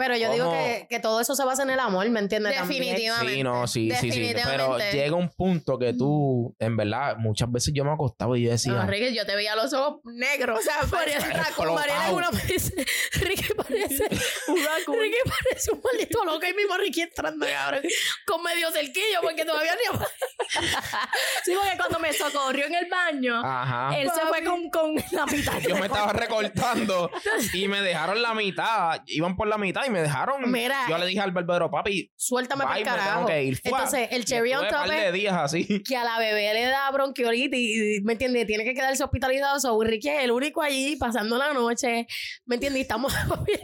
[0.00, 2.56] Pero yo digo que, que todo eso se basa en el amor, ¿me entiendes?
[2.56, 2.80] También.
[2.80, 3.34] Definitivamente.
[3.34, 4.32] Sí, no, sí, sí, sí.
[4.46, 8.50] Pero llega un punto que tú, en verdad, muchas veces yo me acostaba y yo
[8.50, 11.40] decía, No, Ricky, yo te veía los ojos negros, o sea, parecía un raccoon.
[11.40, 11.74] Explotado.
[11.74, 17.46] Mariela alguna vez dice, Ricky parece, Ricky parece un maldito loco y mismo Ricky entrando,
[17.46, 17.82] cabrón,
[18.26, 19.98] con medio cerquillo porque todavía ni...
[21.44, 23.98] Sí, porque cuando me socorrió en el baño, ajá.
[23.98, 25.58] él se fue con, con la mitad.
[25.60, 27.10] Yo me estaba recortando
[27.52, 29.02] y me dejaron la mitad.
[29.20, 30.50] Iban por la mitad y me dejaron.
[30.50, 33.26] Mira, yo le dije al barbero, papi, Suéltame para el me tengo carajo.
[33.26, 33.60] que ir.
[33.62, 35.82] Entonces, el cherry on top de días así.
[35.86, 38.46] que a la bebé le da bronquiolitis y, y, ¿me entiendes?
[38.46, 39.60] Tiene que quedarse hospitalizado.
[39.60, 42.06] So, Ricky es el único allí pasando la noche,
[42.46, 42.70] ¿me entiendes?
[42.80, 43.12] Y estamos,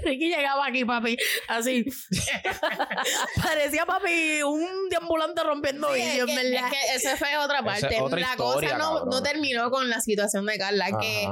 [0.05, 1.17] Ricky llegaba aquí, papi,
[1.49, 1.87] así.
[3.43, 6.71] Parecía, papi, un deambulante rompiendo Sí, es vidrios, que, ¿verdad?
[6.73, 8.01] es que esa fue otra Esa parte.
[8.01, 11.29] otra la historia, cosa no, terminó con la situación de Carla, que.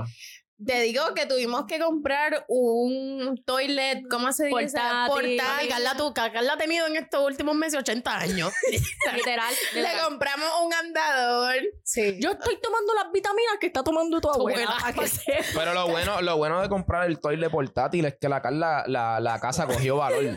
[0.64, 4.78] Te digo que tuvimos que comprar un toilet, ¿cómo se dice?
[5.08, 5.38] Portátil.
[5.38, 8.52] Papi, Carla, tú, Carla ha tenido en estos últimos meses 80 años.
[9.14, 9.54] Literal.
[9.74, 11.54] Le compramos un andador.
[11.82, 12.18] Sí.
[12.20, 14.76] Yo estoy tomando las vitaminas que está tomando tu abuela.
[14.82, 15.10] abuela.
[15.54, 19.20] Pero lo bueno, lo bueno de comprar el toilet portátil es que la, la, la,
[19.20, 20.36] la casa cogió valor.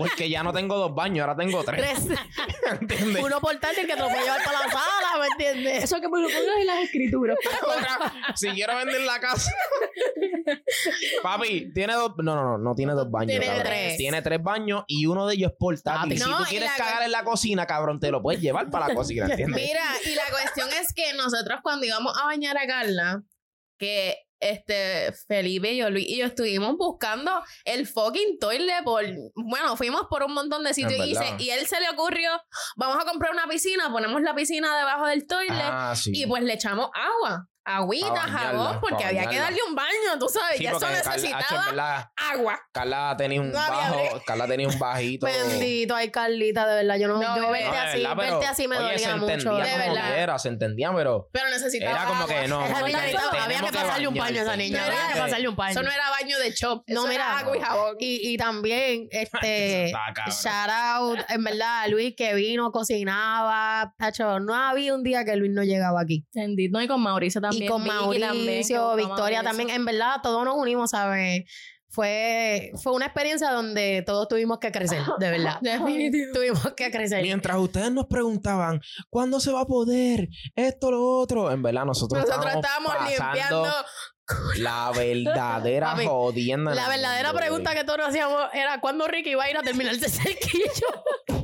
[0.00, 2.06] Porque ya no tengo dos baños, ahora tengo tres.
[2.06, 2.18] Tres.
[2.80, 3.22] ¿Entiendes?
[3.22, 5.84] Uno portátil que te lo puede llevar para la sala, ¿me entiendes?
[5.84, 7.36] Eso que me lo pongas en las escrituras.
[7.62, 9.50] Ahora, si quiero vender la casa.
[11.22, 12.14] Papi, tiene dos.
[12.18, 13.28] No, no, no, no tiene dos baños.
[13.28, 13.64] Tiene cabrón.
[13.64, 13.96] tres.
[13.96, 16.00] Tiene tres baños y uno de ellos es portátil.
[16.00, 16.18] Papi.
[16.18, 18.94] si No, tú quieres cagar en la cocina, cabrón, te lo puedes llevar para la
[18.94, 19.62] cocina, ¿entiendes?
[19.62, 23.22] Mira, y la cuestión es que nosotros cuando íbamos a bañar a Carla,
[23.78, 27.30] que este Felipe y yo, Luis y yo estuvimos buscando
[27.64, 31.36] el fucking toilet por, bueno, fuimos por un montón de sitios y, verdad.
[31.38, 32.30] se- y él se le ocurrió,
[32.76, 36.10] vamos a comprar una piscina, ponemos la piscina debajo del toilet Ah, sí.
[36.14, 40.58] y pues le echamos agua, agüita, jabón, porque había que darle un baño, tú sabes,
[40.58, 42.60] Sí, ya eso necesitaba verdad, agua.
[42.72, 45.26] Carla tenía un No bajo, Carla tenía un bajito.
[45.26, 46.96] Bendito, ay, Carlita, de verdad.
[46.98, 49.16] Yo no, No, yo verte No, así, verdad, pero, verte así me oye, se dolía
[49.16, 49.32] mucho.
[49.32, 50.14] entendía de como verdad.
[50.14, 52.34] quiera, se entendía, pero Pero necesitaba era como agua.
[52.34, 52.60] que no.
[52.60, 54.84] Había que pasarle un baño a esa niña.
[54.86, 55.70] Había que pasarle un baño.
[55.72, 57.14] Eso no era baño de chop, No, mira.
[57.14, 57.96] era agua y jabón.
[58.00, 59.92] Y, también, este,
[60.28, 63.92] shout out, en verdad, a Luis que vino, cocinaba.
[63.98, 66.26] Tacho, no había un día que Luis no llegaba aquí.
[66.34, 66.76] Bendito.
[66.78, 67.59] No, y con Mauricio también.
[67.62, 69.70] Y con también, Mauricio, busca Victoria también.
[69.70, 71.44] En verdad, todos nos unimos, ¿sabes?
[71.92, 75.58] Fue, fue una experiencia donde todos tuvimos que crecer, de verdad.
[75.60, 76.32] Definitivo.
[76.32, 77.20] tuvimos que crecer.
[77.22, 80.28] Mientras ustedes nos preguntaban, ¿cuándo se va a poder?
[80.54, 81.50] Esto, lo otro.
[81.50, 83.66] En verdad, nosotros, Nosotros estábamos limpiando.
[84.58, 86.70] la verdadera Papi, jodienda.
[86.70, 87.80] en La verdadera mundo, pregunta güey.
[87.80, 90.86] que todos nos hacíamos era ¿cuándo Ricky iba a ir a terminar el cerquillo?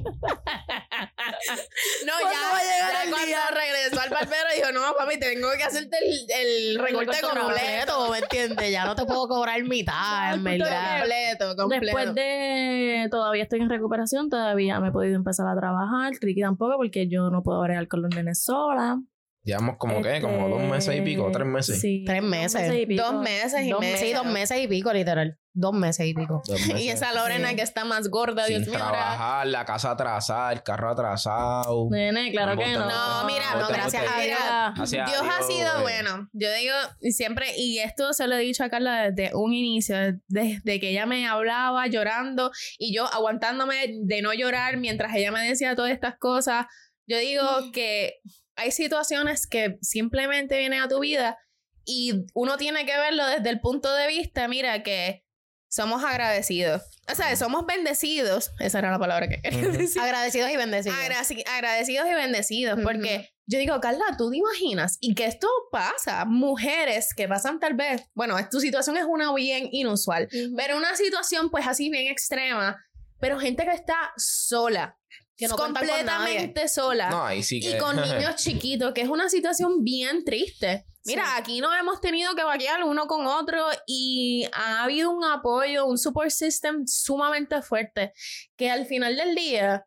[2.06, 3.38] No, ¿Cuándo ya, va a llegar ya el cuando día?
[3.50, 7.40] regresó al barbero dijo, no, papi, tengo que hacerte el, el recorte completo.
[7.46, 8.72] completo, ¿me entiendes?
[8.72, 11.00] Ya no te puedo cobrar mitad, en verdad.
[11.00, 11.84] Completo, completo.
[11.84, 16.76] Después de todavía estoy en recuperación, todavía me he podido empezar a trabajar, Ricky tampoco,
[16.76, 18.98] porque yo no puedo bregar con los nenes sola.
[19.46, 21.80] Llevamos como que, como dos meses y pico, tres meses.
[21.80, 22.74] Sí, Tres dos meses.
[22.74, 23.00] y pico.
[23.04, 23.96] Dos meses y Dos medio.
[23.96, 25.38] Sí, dos meses y pico, literal.
[25.52, 26.42] Dos meses y pico.
[26.50, 26.80] Meses.
[26.80, 28.78] Y esa Lorena que está más gorda, Sin Dios mío.
[28.78, 31.86] trabajar, la casa atrasada, el carro atrasado.
[31.92, 32.88] Nene, claro que no.
[32.90, 34.38] No, mira, no, gracias a Dios.
[34.74, 35.82] Gracias Dios ha sido eh.
[35.82, 36.28] bueno.
[36.32, 40.80] Yo digo siempre, y esto se lo he dicho a Carla desde un inicio, desde
[40.80, 45.76] que ella me hablaba llorando y yo aguantándome de no llorar mientras ella me decía
[45.76, 46.66] todas estas cosas.
[47.06, 48.14] Yo digo que
[48.56, 51.38] hay situaciones que simplemente vienen a tu vida
[51.84, 55.24] y uno tiene que verlo desde el punto de vista, mira, que
[55.68, 56.82] somos agradecidos.
[57.10, 58.50] O sea, somos bendecidos.
[58.58, 60.00] Esa era la palabra que quería decir.
[60.00, 60.98] Agradecidos y bendecidos.
[61.46, 64.98] Agradecidos y bendecidos, porque yo digo, Carla, ¿tú te imaginas?
[65.00, 69.68] Y que esto pasa, mujeres que pasan tal vez, bueno, tu situación es una bien
[69.70, 72.84] inusual, pero una situación pues así bien extrema,
[73.20, 74.98] pero gente que está sola,
[75.36, 77.10] Que no cuentan con completamente sola.
[77.10, 77.70] No, ahí sí que.
[77.70, 80.86] Y con niños chiquitos, que es una situación bien triste.
[81.04, 85.86] Mira, aquí nos hemos tenido que vaquear uno con otro y ha habido un apoyo,
[85.86, 88.12] un support system sumamente fuerte,
[88.56, 89.86] que al final del día,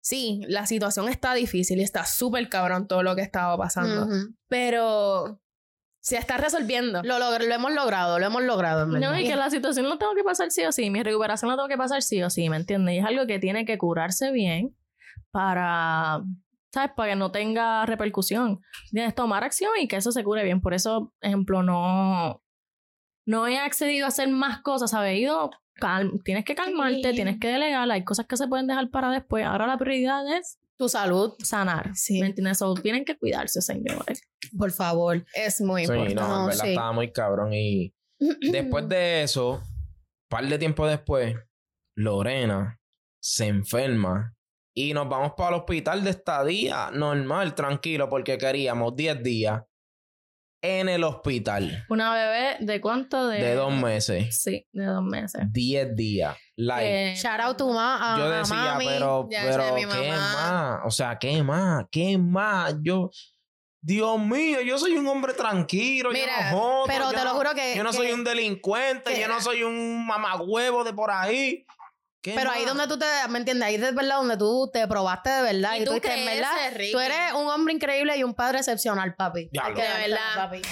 [0.00, 4.34] sí, la situación está difícil y está súper cabrón todo lo que estaba pasando, Ujú.
[4.48, 5.40] pero
[6.00, 7.00] se está resolviendo.
[7.04, 9.00] lo, log- lo hemos logrado, lo hemos logrado, en.
[9.00, 10.90] No, y que la situación la tengo que pasar sí o sí.
[10.90, 12.96] Mi recuperación la tengo que pasar sí o sí, ¿me entiendes?
[12.96, 14.74] Y es algo que tiene que curarse bien
[15.36, 16.22] para,
[16.72, 16.92] ¿sabes?
[16.96, 18.62] Para que no tenga repercusión.
[18.90, 20.62] Tienes que tomar acción y que eso se cure bien.
[20.62, 22.42] Por eso, ejemplo, no,
[23.26, 25.10] no he accedido a hacer más cosas, ¿sabes?
[25.12, 27.14] He ido, cal- tienes que calmarte, Sí.
[27.16, 27.90] tienes que delegar.
[27.90, 29.44] Hay cosas que se pueden dejar para después.
[29.44, 31.94] Ahora la prioridad es Tu salud, sanar.
[31.94, 32.20] Sí.
[32.20, 32.58] ¿Me entiendes?
[32.58, 34.22] So, tienen que cuidarse, señores.
[34.58, 35.24] por favor.
[35.34, 36.22] Es muy Sí, no, importante.
[36.22, 36.68] en No, verdad sí.
[36.70, 37.52] estaba muy cabrón.
[37.52, 37.94] Y
[38.50, 39.62] después de eso,
[40.30, 41.34] par de tiempo después,
[41.96, 42.78] Lorena
[43.22, 44.35] se enferma
[44.78, 49.62] y nos vamos para el hospital de estadía normal, tranquilo, porque queríamos 10 días
[50.62, 53.28] en el hospital Una bebé de cuánto?
[53.28, 54.40] De, de dos meses.
[54.42, 55.42] Sí, de dos meses.
[55.50, 56.36] 10 días.
[56.56, 58.86] Like, Eh, Shout out to ma, a, yo a decía, mami.
[58.86, 60.08] pero, pero ¿qué mamá.
[60.18, 60.80] más?
[60.84, 61.84] O sea, ¿qué más?
[61.90, 62.74] ¿Qué más?
[62.82, 63.10] Yo,
[63.80, 67.30] Dios mío, yo soy un hombre tranquilo, Mira, yo no jodo, Pero yo te lo
[67.34, 67.76] juro que.
[67.76, 71.64] Yo no que- soy un delincuente, que- yo no soy un mamagüevo de por ahí.
[72.26, 72.74] ¿Qué Pero ahí más?
[72.76, 73.68] donde tú te, ¿me entiendes?
[73.68, 75.74] Ahí de verdad donde tú te probaste de verdad.
[75.76, 76.50] Y Y, tú tú creces, verdad,
[76.90, 79.48] tú eres un hombre increíble y un padre excepcional, papi.
[79.52, 79.68] Diablo.
[79.68, 80.34] Hay que De verdad.
[80.34, 80.62] papi.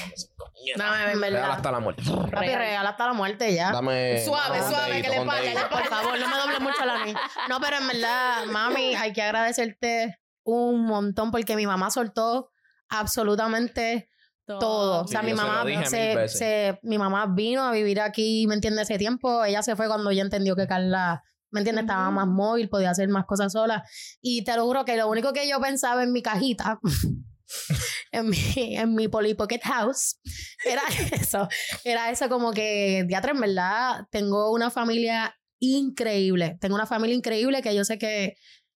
[0.77, 1.51] Dame, En Real verdad.
[1.53, 2.03] hasta la muerte.
[2.33, 3.71] Papi, regala hasta la muerte ya.
[3.71, 4.25] Dame.
[4.25, 7.15] Suave, suave, que le le Por favor, no me dobles mucho la mí.
[7.49, 12.51] No, pero en verdad, mami, hay que agradecerte un montón porque mi mamá soltó
[12.89, 14.09] absolutamente
[14.47, 15.05] todo.
[15.05, 15.65] O sea, Sí, mi mamá
[16.29, 18.91] se- mi mamá vino a vivir aquí, ¿me entiendes?
[18.91, 19.45] Ese tiempo.
[19.45, 21.23] Ella se fue cuando ella entendió que Carla,
[21.55, 21.85] ¿me entiendes?
[21.85, 23.85] Estaba más móvil, podía hacer más cosas sola.
[24.21, 26.81] Y te lo juro que lo único que yo pensaba en mi cajita,
[28.13, 30.19] en mi, en mi Polly Pocket House,
[30.65, 31.49] era eso.
[31.85, 36.59] Era eso como que, ya en verdad, tengo una familia increíble.
[36.61, 38.35] Tengo una familia increíble que yo sé que,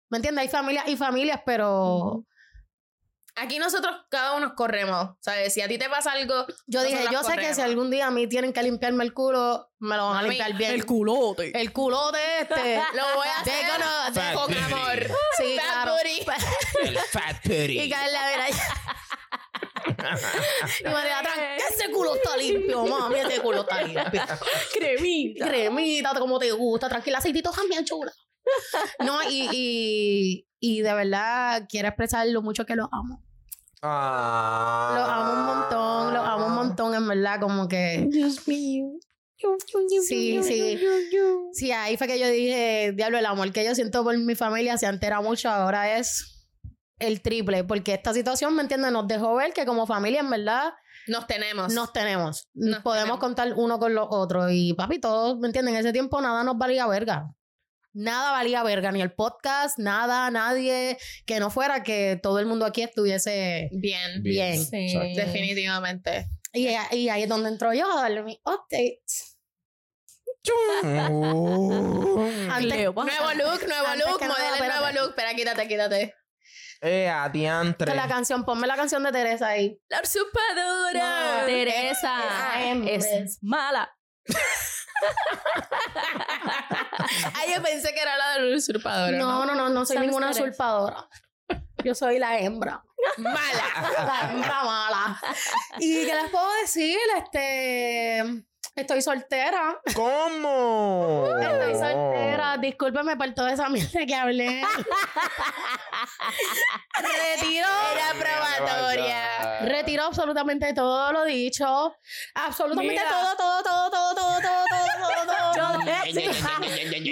[0.09, 0.43] ¿me entiendes?
[0.43, 2.25] Hay familias y familias, pero...
[3.41, 5.17] Aquí nosotros cada uno corremos.
[5.21, 5.53] ¿Sabes?
[5.55, 6.47] Si a ti te pasa algo.
[6.67, 9.71] Yo dije, yo sé que si algún día a mí tienen que limpiarme el culo,
[9.79, 10.73] me lo van a limpiar bien.
[10.73, 11.53] El culote.
[11.59, 12.77] El culote este.
[12.95, 14.59] Lo voy a hacer gonna- Fat con booty.
[14.59, 15.17] amor.
[15.37, 15.93] Sí, Fat claro.
[15.93, 16.27] booty.
[16.89, 17.81] El fat putty.
[17.81, 18.47] Y Carla, mira.
[20.81, 24.23] y María, tranquila, ese culo está limpio, mami, ese culo está limpio.
[24.75, 25.47] Cremita.
[25.49, 28.13] Cremita, como te gusta, tranquila, aceitito también chula.
[29.01, 33.23] No, y, y, y de verdad quiero expresar lo mucho que los amo.
[33.83, 34.95] Ah.
[34.97, 38.07] Los amo un montón, los amo un montón, en verdad, como que...
[38.11, 38.87] Dios mío.
[40.07, 40.81] Sí, sí.
[41.53, 44.77] Sí, ahí fue que yo dije, diablo, el amor que yo siento por mi familia
[44.79, 46.49] se entera mucho, ahora es
[46.99, 48.91] el triple, porque esta situación, ¿me entiendes?
[48.91, 50.73] Nos dejó ver que como familia, en verdad,
[51.07, 51.73] Nos tenemos.
[51.73, 52.49] nos tenemos.
[52.55, 53.21] Nos Podemos tenemos.
[53.21, 54.51] contar uno con los otros.
[54.51, 55.75] Y papi, todos, ¿me entienden?
[55.75, 57.31] En ese tiempo nada nos valía verga.
[57.99, 60.97] Nada valía verga, ni el podcast, nada, nadie,
[61.27, 64.23] que no fuera que todo el mundo aquí estuviese Bien.
[64.23, 64.65] bien.
[64.65, 64.95] Sí.
[65.17, 66.29] Definitivamente.
[66.53, 69.01] Y, y ahí es donde entro yo a darle mi update.
[72.51, 73.15] Antes- Cleopatra.
[73.21, 74.81] Nuevo look, nuevo look, modelo espérate.
[74.81, 75.09] nuevo look.
[75.11, 76.15] Espera, quítate, quítate.
[76.81, 77.89] Eh, adiantre.
[77.89, 79.79] con la canción, ponme la canción de Teresa ahí.
[79.89, 81.41] La usurpadora.
[81.41, 81.47] No.
[81.47, 82.21] Teresa
[82.87, 83.93] es mala.
[87.35, 89.19] Ay, yo pensé que era la de la usurpadora.
[89.19, 91.09] No, no, no, no soy ninguna usurpadora.
[91.85, 92.83] Yo soy la hembra.
[93.19, 93.65] Mala.
[93.99, 95.21] La hembra mala.
[95.79, 96.99] ¿Y qué les puedo decir?
[97.17, 98.45] Este.
[98.79, 99.81] Estoy soltera.
[99.93, 101.27] ¿Cómo?
[101.41, 101.79] Estoy oh.
[101.81, 102.57] soltera.
[102.59, 104.63] Discúlpeme por toda esa mierda que hablé.
[106.95, 107.67] Retiro
[107.97, 109.61] la probatoria.
[109.63, 111.97] Retiro absolutamente todo lo dicho.
[112.35, 113.09] Absolutamente Mira.
[113.09, 115.53] todo, todo, todo, todo, todo, todo, todo, todo.
[115.55, 115.79] todo.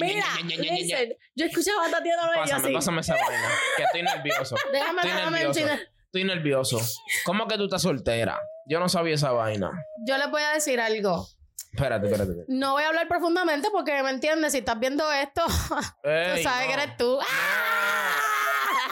[0.01, 2.75] Mira, listen, yo escuchaba a Tatiana Bello Pásame, así.
[2.75, 3.49] pásame esa vaina.
[3.77, 4.55] Que estoy nervioso.
[4.73, 5.83] Déjame, Estoy déjame nervioso.
[6.05, 6.81] Estoy nervioso.
[7.25, 8.39] ¿Cómo que tú estás soltera?
[8.69, 9.73] Yo no sabía esa vaina.
[10.07, 11.27] Yo les voy a decir algo.
[11.73, 12.31] Espérate, espérate.
[12.31, 12.45] espérate.
[12.53, 14.53] No voy a hablar profundamente porque me entiendes.
[14.53, 15.43] Si estás viendo esto,
[16.05, 16.75] Ey, tú sabes no.
[16.77, 17.19] que eres tú.
[17.21, 18.13] ¡Ah!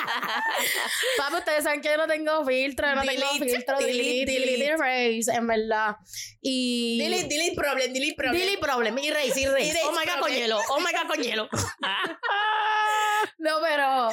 [1.19, 3.79] Papi, ustedes saben que yo no tengo filtro, yo no tengo filtro.
[3.79, 5.97] delete, Delete, delete, erase, en verdad.
[6.41, 6.99] Y.
[7.03, 8.41] Delete, delete problem, delete problem.
[8.41, 8.99] Delete problem.
[8.99, 9.71] Erase, erase.
[9.71, 10.59] Erase Oh my god, con hielo.
[10.71, 11.49] Oh my god, con hielo.
[13.39, 14.09] no, pero.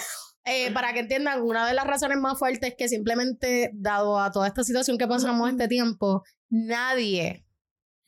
[0.45, 4.31] eh, para que entiendan, una de las razones más fuertes es que simplemente, dado a
[4.31, 7.45] toda esta situación que pasamos este tiempo, nadie,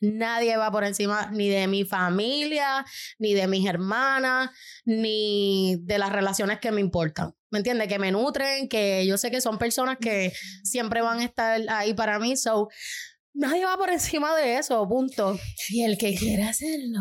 [0.00, 2.84] nadie va por encima ni de mi familia,
[3.18, 4.50] ni de mis hermanas,
[4.84, 7.34] ni de las relaciones que me importan.
[7.50, 7.88] ¿Me entiendes?
[7.88, 10.32] Que me nutren, que yo sé que son personas que
[10.62, 12.36] siempre van a estar ahí para mí.
[12.36, 12.68] So,
[13.32, 15.38] nadie va por encima de eso, punto.
[15.68, 17.00] Y el que quiera hacerlo.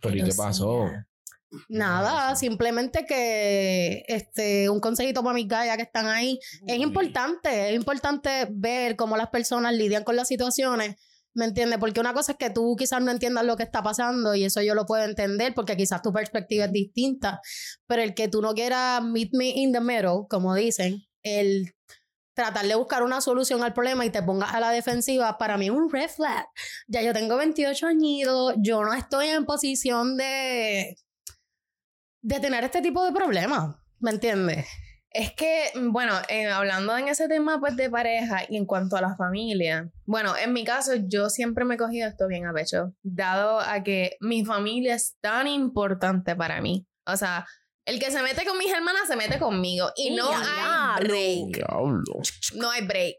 [0.00, 0.90] Pero ¿y qué pasó?
[1.68, 6.38] Nada, simplemente que este un consejito para mis gallas que están ahí.
[6.66, 10.96] Es importante, es importante ver cómo las personas lidian con las situaciones.
[11.38, 11.78] ¿Me entiendes?
[11.78, 14.60] Porque una cosa es que tú quizás no entiendas lo que está pasando y eso
[14.60, 17.40] yo lo puedo entender porque quizás tu perspectiva es distinta.
[17.86, 21.76] Pero el que tú no quieras meet me in the middle, como dicen, el
[22.34, 25.66] tratar de buscar una solución al problema y te pongas a la defensiva, para mí
[25.66, 26.44] es un red flag.
[26.88, 30.96] Ya yo tengo 28 añitos, yo no estoy en posición de
[32.20, 34.66] de tener este tipo de problemas, ¿me entiendes?
[35.10, 39.00] Es que, bueno, eh, hablando en ese tema pues de pareja y en cuanto a
[39.00, 42.92] la familia, bueno, en mi caso yo siempre me he cogido esto bien a pecho,
[43.02, 46.86] dado a que mi familia es tan importante para mí.
[47.06, 47.46] O sea,
[47.86, 51.56] el que se mete con mis hermanas se mete conmigo y no hay break.
[51.56, 52.20] Diablo.
[52.56, 53.16] No hay break.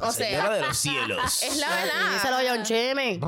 [0.00, 1.42] O Señora sea, de los cielos.
[1.42, 1.66] es la
[2.12, 2.54] Díselo a verdad.
[2.54, 3.18] John Chimmy.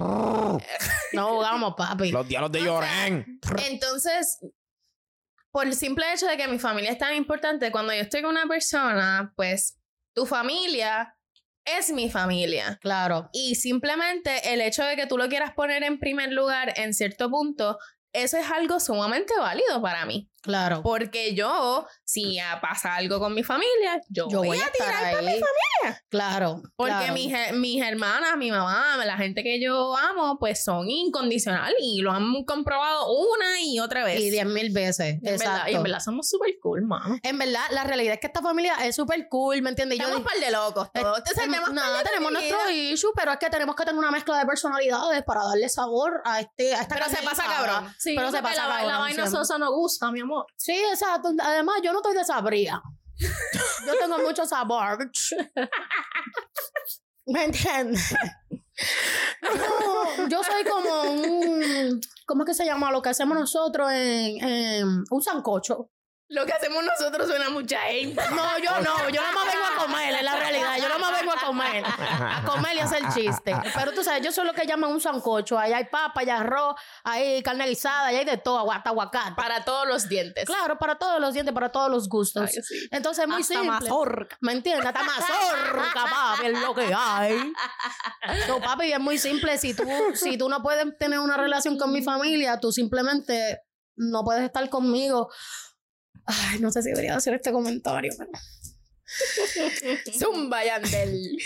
[1.12, 2.12] No jugamos, papi.
[2.12, 3.40] Los diálogos de Llorén.
[3.68, 4.38] Entonces,
[5.54, 8.32] por el simple hecho de que mi familia es tan importante, cuando yo estoy con
[8.32, 9.78] una persona, pues
[10.12, 11.16] tu familia
[11.64, 12.76] es mi familia.
[12.82, 13.30] Claro.
[13.32, 17.30] Y simplemente el hecho de que tú lo quieras poner en primer lugar en cierto
[17.30, 17.78] punto,
[18.12, 20.28] eso es algo sumamente válido para mí.
[20.44, 20.82] Claro.
[20.82, 25.22] Porque yo, si pasa algo con mi familia, yo, Yo voy a estar tirar para
[25.22, 25.40] mi ahí.
[26.08, 26.62] Claro.
[26.76, 27.14] porque claro.
[27.14, 32.12] mis, mis hermanas, mi mamá, la gente que yo amo, pues son incondicionales y lo
[32.12, 34.20] han comprobado una y otra vez.
[34.20, 35.14] Y diez mil veces.
[35.14, 35.70] En verdad, Exacto.
[35.70, 37.18] y en verdad somos súper cool, mano.
[37.22, 39.96] En verdad, la realidad es que esta familia es súper cool, ¿me entiendes?
[39.98, 41.18] Y yo Estamos di- par de locos todos.
[41.18, 42.54] Entonces, Em, tenemos nada, tenemos familia.
[42.56, 46.20] nuestro issue, pero es que tenemos que tener una mezcla de personalidades para darle sabor
[46.24, 47.94] a este a esta Pero se pasa cabrón.
[47.98, 50.33] Sí, Pero se pasa la, cabrón la vaina sosa no gusta, mi amor.
[50.56, 51.30] Sí, exacto.
[51.42, 52.82] Además, yo no estoy desabría.
[53.86, 55.10] yo tengo mucho sabor.
[57.26, 58.14] ¿Me entiendes?
[60.28, 62.00] Yo soy como un...
[62.26, 65.90] ¿Cómo es que se llama lo que hacemos nosotros en, en un sancocho?
[66.34, 68.20] Lo que hacemos nosotros suena a mucha gente.
[68.30, 70.76] No, yo no, yo no me vengo a comer, es la realidad.
[70.78, 71.84] Yo no me vengo a comer.
[71.86, 73.54] A comer y hacer chiste.
[73.74, 75.56] Pero tú sabes, yo soy lo que llaman un sancocho.
[75.56, 76.74] Ahí hay papa, hay arroz,
[77.04, 79.34] hay carne guisada, ahí hay de todo, hasta aguacate.
[79.36, 80.44] Para todos los dientes.
[80.44, 82.50] Claro, para todos los dientes, para todos los gustos.
[82.52, 82.88] Ay, sí.
[82.90, 83.70] Entonces es muy Hasta simple.
[83.70, 84.36] mazorca.
[84.40, 84.86] ¿Me entiendes?
[84.86, 87.52] Hasta mazorca, papi, es lo que hay.
[88.48, 89.56] No, papi, es muy simple.
[89.58, 93.60] Si tú, si tú no puedes tener una relación con mi familia, tú simplemente
[93.96, 95.30] no puedes estar conmigo.
[96.26, 98.30] Ay, no sé si debería hacer este comentario, pero...
[100.18, 101.36] Zumba, Yandel.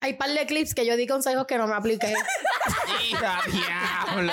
[0.00, 2.12] Hay par de clips que yo di consejos que no me apliqué.
[3.02, 4.32] ¡Hija, diablo!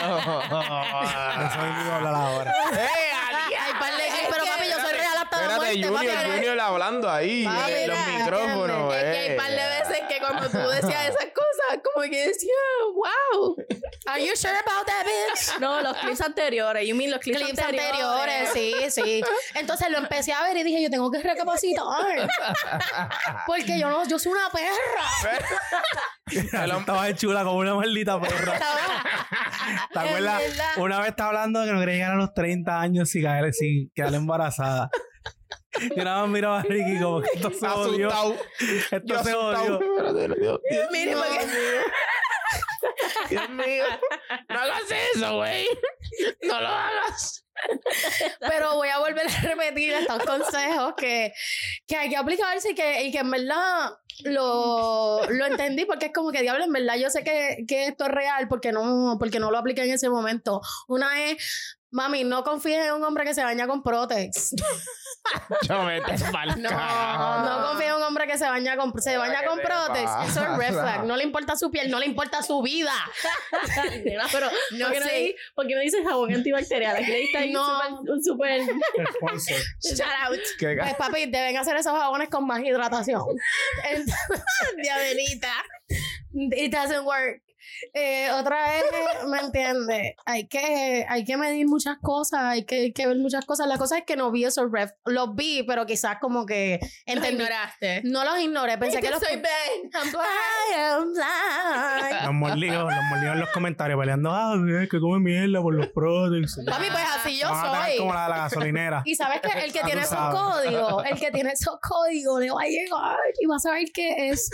[1.91, 2.53] Hablar ahora.
[2.71, 6.35] Hay par de clips, pero papi, yo soy real hasta la Espérate, muerte, Junior.
[6.35, 8.93] Junior hablando ahí Papi, en los micrófonos.
[8.95, 9.35] Es que hay eh.
[9.35, 11.42] par de veces que cuando tú decías esas cosas,
[11.83, 12.53] como que decía,
[12.93, 13.55] wow.
[14.05, 15.59] Are you sure about that, bitch?
[15.59, 16.87] No, los clips anteriores.
[16.87, 19.23] You mean los clips, clips anteriores, sí, sí.
[19.55, 21.83] Entonces lo empecé a ver y dije, yo tengo que recapacitar.
[23.47, 25.39] Porque yo no, yo soy una perra.
[26.79, 28.59] Estaba de chula como una maldita perra.
[29.93, 30.41] ¿Te acuerdas?
[30.77, 33.53] Una vez estaba hablando de que no quería llegar a los 30 años sin, caer,
[33.53, 34.89] sin quedar embarazada.
[35.95, 38.07] Yo nada más miraba a Ricky como que esto se odió.
[38.09, 38.35] Asustado.
[38.91, 39.79] Esto Yo se odió.
[39.81, 41.17] Espérate, Dios, Dios mío,
[43.29, 43.83] Dios mío.
[44.49, 45.67] No hagas eso, güey.
[46.43, 47.45] no lo hagas.
[48.39, 51.33] Pero voy a volver a repetir estos consejos que,
[51.87, 53.91] que hay que aplicarse y que, y que en verdad
[54.25, 58.05] lo, lo entendí porque es como que diablo, en verdad yo sé que, que esto
[58.05, 60.61] es real porque no, porque no lo apliqué en ese momento.
[60.87, 64.55] Una es, mami, no confíes en un hombre que se baña con Protex.
[65.69, 66.15] Yo me te
[66.57, 69.65] No, no confíes en un hombre que se baña con, se baña ¿Qué con te
[69.65, 70.11] Protex.
[70.27, 71.03] Eso es red flag.
[71.13, 72.93] No le importa su piel, no le importa su vida.
[74.03, 75.35] Pero No ¿por, qué sé.
[75.55, 76.95] por qué no dices jabón antibacterial?
[76.97, 77.99] Aquí le diste ahí No.
[78.01, 78.59] un super...
[78.61, 79.57] un super Sponsor.
[79.81, 80.39] Shout out.
[80.59, 83.21] ¿Qué Pues papi, deben hacer esos jabones con más hidratación.
[84.81, 85.53] Diabelita.
[86.33, 87.41] it doesn't work.
[87.93, 88.83] Eh, otra es,
[89.27, 90.13] ¿me entiendes?
[90.25, 93.67] Hay que, hay que medir muchas cosas, hay que, hay que ver muchas cosas.
[93.67, 97.35] La cosa es que no vi esos ref, los vi, pero quizás como que entendí.
[97.43, 98.01] ignoraste.
[98.05, 99.89] No los ignoré, pensé que los soy Ben.
[99.93, 100.23] I'm black.
[100.73, 102.23] I am blind.
[102.25, 105.87] Los mordidos, los mordidos en los comentarios peleando, ah, es que come mierda por los
[105.89, 106.59] products.
[106.69, 107.97] Papi, pues así yo Vamos a tener soy.
[107.99, 109.01] como la de la gasolinera.
[109.05, 110.39] Y sabes que el que Ah, tiene esos sabes.
[110.39, 114.29] códigos, el que tiene esos códigos le va a llegar y va a saber que
[114.29, 114.49] es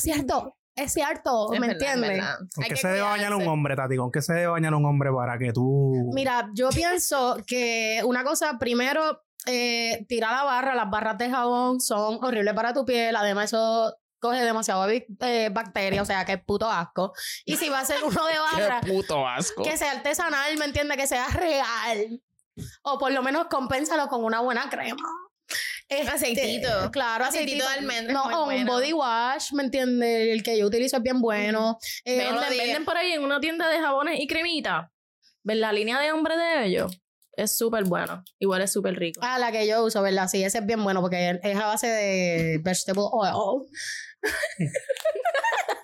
[0.00, 2.20] cierto, es cierto, Es ¿me entiendes?
[2.54, 3.96] ¿Con Hay qué que se debe bañar un hombre, Tati?
[3.96, 6.10] ¿Con qué se debe bañar un hombre para que tú...
[6.14, 11.80] Mira, yo pienso que una cosa, primero, eh, tirar la barra, las barras de jabón
[11.80, 16.44] son horribles para tu piel, además eso coge demasiado eh, bacteria, o sea, que es
[16.44, 17.12] puto asco.
[17.44, 19.62] Y si va a ser uno de barra, Qué puto asco.
[19.62, 20.96] que sea artesanal, ¿me entiendes?
[20.96, 22.20] Que sea real.
[22.82, 25.08] O por lo menos compénsalo con una buena crema.
[25.88, 26.90] Este, Aceitito.
[26.90, 27.68] Claro, Aceitito aceitito.
[27.68, 28.72] de almendras No, o un bueno.
[28.72, 30.28] body wash, ¿me entiendes?
[30.32, 31.78] El que yo utilizo es bien bueno.
[32.04, 34.92] Eh, Ven, no Donde diga- venden por ahí en una tienda de jabones y cremita.
[35.44, 37.00] ¿Ven la línea de hombre de ellos?
[37.32, 38.22] Es súper bueno.
[38.38, 39.20] Igual es súper rico.
[39.22, 40.28] Ah, la que yo uso, ¿verdad?
[40.28, 43.62] Sí, ese es bien bueno porque es a base de vegetable oil.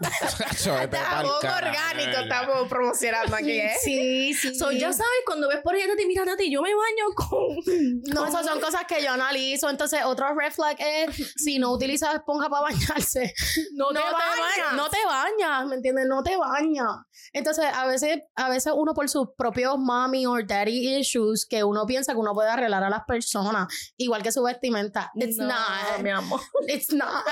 [0.64, 3.72] Carajo, orgánico estamos promocionando aquí, ¿eh?
[3.82, 4.54] Sí, sí.
[4.54, 7.56] So, ya sabes, cuando ves por ahí a Tati, mira, Tati, yo me baño con...
[8.14, 9.68] No, esas son cosas que yo analizo.
[9.70, 13.34] Entonces, otro red flag es si no utilizas esponja para bañarse.
[13.74, 14.74] No, no te bañas.
[14.76, 16.06] No te bañas, ¿me entiendes?
[16.06, 16.86] No te bañas.
[17.32, 21.84] Entonces, a veces, a veces uno por sus propios mommy or daddy issues, que uno
[21.86, 23.66] piensa que uno puede arreglar a las personas,
[23.96, 25.10] igual que su vestimenta.
[25.14, 26.00] It's No, not.
[26.02, 26.40] mi amor.
[26.68, 27.24] It's not.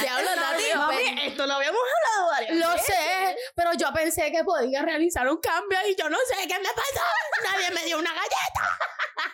[0.00, 1.13] Diablo, Tati.
[1.22, 2.86] Esto lo habíamos hablado varias Lo veces.
[2.86, 6.68] sé, pero yo pensé que podía realizar un cambio y yo no sé qué me
[6.68, 7.04] pasó.
[7.52, 8.78] Nadie me dio una galleta.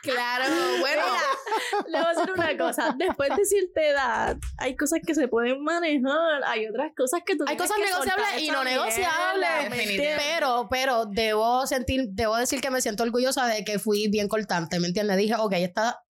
[0.02, 0.44] Claro,
[0.80, 1.02] bueno.
[1.86, 2.94] Le voy a decir una cosa.
[2.96, 6.42] Después de cierta edad, hay cosas que se pueden manejar.
[6.46, 10.18] Hay otras cosas que tú Hay cosas que negociables y no negociables.
[10.18, 14.80] Pero, pero debo sentir, debo decir que me siento orgullosa de que fui bien cortante,
[14.80, 15.16] ¿me entiendes?
[15.16, 16.02] Dije, ok, esta.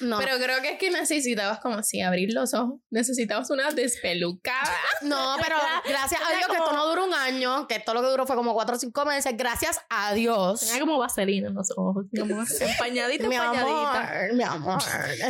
[0.00, 2.80] No, Pero creo que es que necesitabas como si abrir los ojos.
[2.90, 4.76] Necesitabas una despelucada.
[5.02, 8.08] no, pero gracias a Dios que esto no duró un año, que esto lo que
[8.08, 9.32] duró fue como cuatro o cinco meses.
[9.36, 10.60] Gracias a Dios.
[10.60, 12.06] Tenía como vaselina en los ojos.
[12.18, 14.00] Como empañadita, Mi empañadita.
[14.00, 14.82] amor, mi amor.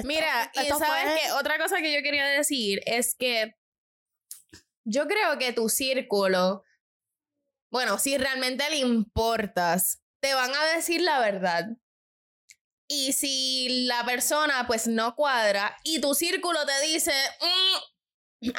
[0.05, 0.79] Mira, y sabes
[1.12, 3.55] fue- que otra cosa que yo quería decir es que
[4.87, 6.62] yo creo que tu círculo,
[7.71, 11.67] bueno, si realmente le importas, te van a decir la verdad.
[12.89, 17.78] Y si la persona pues no cuadra y tu círculo te dice, "Mm,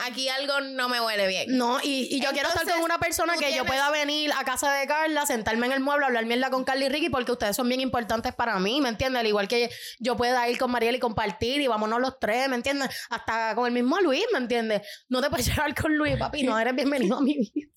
[0.05, 1.57] aquí algo no me huele bien.
[1.57, 4.73] No, y, y yo quiero estar con una persona que yo pueda venir a casa
[4.73, 7.67] de Carla, sentarme en el mueble, hablar mierda con Carla y Ricky, porque ustedes son
[7.67, 9.19] bien importantes para mí, ¿me entiendes?
[9.19, 9.69] Al igual que
[9.99, 12.89] yo pueda ir con Mariel y compartir y vámonos los tres, ¿me entiendes?
[13.09, 14.81] Hasta con el mismo Luis, ¿me entiendes?
[15.09, 17.67] No te puedes llevar con Luis, papi, no eres bienvenido a mi vida.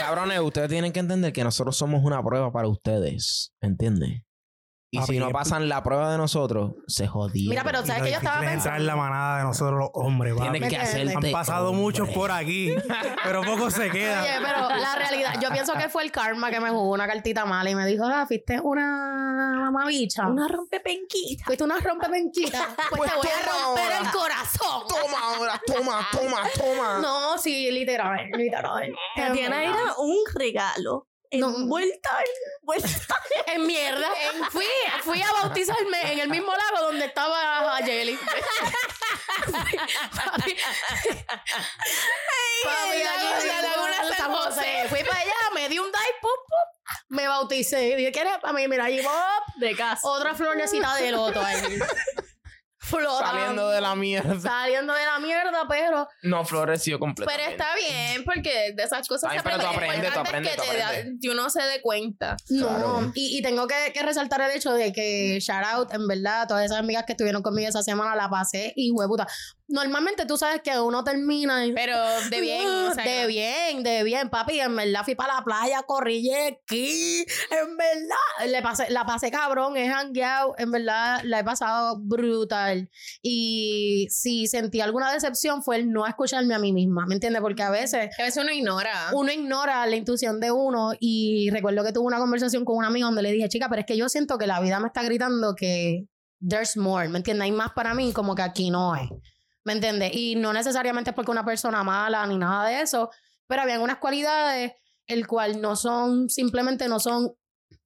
[0.00, 3.52] Cabrones, ustedes tienen que entender que nosotros somos una prueba para ustedes.
[3.60, 4.25] ¿Entiendes?
[4.88, 7.50] Y Papi, si no pasan la prueba de nosotros, se jodieron.
[7.50, 10.50] Mira, pero ¿sabes que yo estaba entrar en la manada de nosotros los hombres, papi.
[10.52, 11.82] Tienes que hacerte Han pasado hombre.
[11.82, 12.72] muchos por aquí,
[13.24, 14.24] pero pocos se Oye, quedan.
[14.44, 17.68] pero la realidad, yo pienso que fue el karma que me jugó una cartita mala
[17.68, 20.28] y me dijo, ah, fuiste una mamabicha.
[20.28, 21.44] Una rompepenquita.
[21.44, 22.68] Fuiste una rompepenquita.
[22.88, 23.98] Pues, Pues te voy a romper ahora.
[23.98, 24.82] el corazón.
[24.88, 26.98] Toma ahora, toma, toma, toma.
[27.00, 28.92] No, sí, literal, literal.
[29.16, 31.08] Tatiana era un regalo.
[31.32, 31.48] No.
[31.56, 32.10] Envuelta,
[32.60, 32.88] envuelta.
[33.46, 34.08] En mierda.
[34.50, 34.66] Fui,
[35.02, 38.16] fui a bautizarme en el mismo lago donde estaba Jelly.
[40.16, 40.56] papi,
[42.64, 43.02] papi,
[43.46, 44.86] la laguna San José.
[44.88, 46.68] Fui para allá, me di un dive, pum, pum,
[47.08, 47.96] me bauticé.
[47.96, 48.66] Dije, ¿quieres para mí?
[48.68, 50.06] Mira, allí, pop, De casa.
[50.08, 51.78] otra florecita de loto ahí.
[52.86, 53.18] Flotando.
[53.26, 54.40] Saliendo de la mierda.
[54.40, 57.50] Saliendo de la mierda, pero No floreció Pero completamente.
[57.52, 59.86] está bien, porque de esas cosas Ay, se pero tú aprende.
[60.06, 61.18] aprendes, tú aprendes, tú que te da- aprendes.
[61.20, 62.36] que uno se dé cuenta.
[62.50, 63.12] No, Claro.
[63.14, 66.64] y, y tengo que, que resaltar el hecho de que shout out, en verdad, todas
[66.64, 69.26] esas amigas que estuvieron conmigo esa semana la pasé y hueputa.
[69.68, 71.72] Normalmente tú sabes que uno termina y...
[71.72, 71.96] Pero
[72.30, 72.66] de bien.
[72.66, 74.60] o sea, de que- bien, de bien, papi.
[74.60, 77.24] En verdad fui para la playa, corrí aquí.
[77.50, 80.54] En verdad, le pasé, la pasé cabrón, he hangueado.
[80.58, 82.90] En verdad, la he pasado brutal.
[83.22, 87.42] Y si sentí alguna decepción fue el no escucharme a mí misma, ¿me entiendes?
[87.42, 89.10] Porque a veces a veces uno ignora.
[89.12, 93.06] uno ignora la intuición de uno y recuerdo que tuve una conversación con una amiga
[93.06, 95.54] donde le dije, chica, pero es que yo siento que la vida me está gritando
[95.54, 96.06] que
[96.46, 97.44] there's more, ¿me entiendes?
[97.44, 99.08] Hay más para mí como que aquí no es,
[99.66, 100.12] ¿me entiendes?
[100.14, 103.10] Y no necesariamente es porque una persona mala ni nada de eso,
[103.48, 104.74] pero habían unas cualidades
[105.08, 107.36] el cual no son, simplemente no son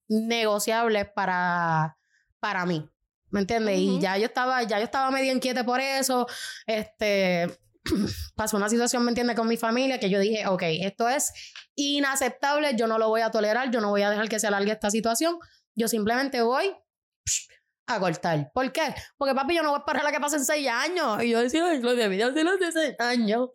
[0.07, 1.97] negociables para,
[2.39, 2.87] para mí.
[3.31, 3.79] ¿Me entiendes?
[3.79, 6.27] Y ya yo estaba, ya yo estaba medio inquieta por eso.
[6.67, 7.59] Este
[8.37, 9.37] pasó una situación, ¿me entiendes?
[9.37, 11.33] Con mi familia que yo dije, ok, esto es
[11.77, 14.73] inaceptable, yo no lo voy a tolerar, yo no voy a dejar que se alargue
[14.73, 15.39] esta situación.
[15.75, 16.75] Yo simplemente voy
[17.91, 18.51] a cortar.
[18.53, 18.95] ¿Por qué?
[19.17, 21.23] Porque papi, yo no voy a esperar a que pasen seis años.
[21.23, 23.49] Y yo decía, ay, lo debí de hacer hace seis años.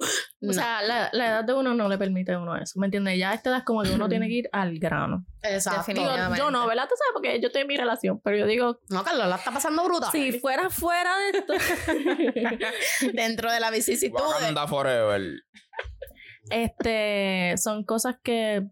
[0.47, 2.79] O sea, la, la edad de uno no le permite a uno eso.
[2.79, 3.17] ¿Me entiendes?
[3.17, 5.25] Ya a esta edad es como que uno tiene que ir al grano.
[5.41, 5.91] exacto.
[5.93, 6.83] Digo, yo no, ¿verdad?
[6.87, 8.21] Tú sabes, porque yo estoy en mi relación.
[8.23, 10.11] Pero yo digo, No, Carlos, la está pasando brutal.
[10.11, 11.53] si fuera fuera de esto.
[13.13, 14.19] Dentro de la vicisitud.
[14.19, 15.21] Wakanda forever.
[16.49, 18.63] este, son cosas que.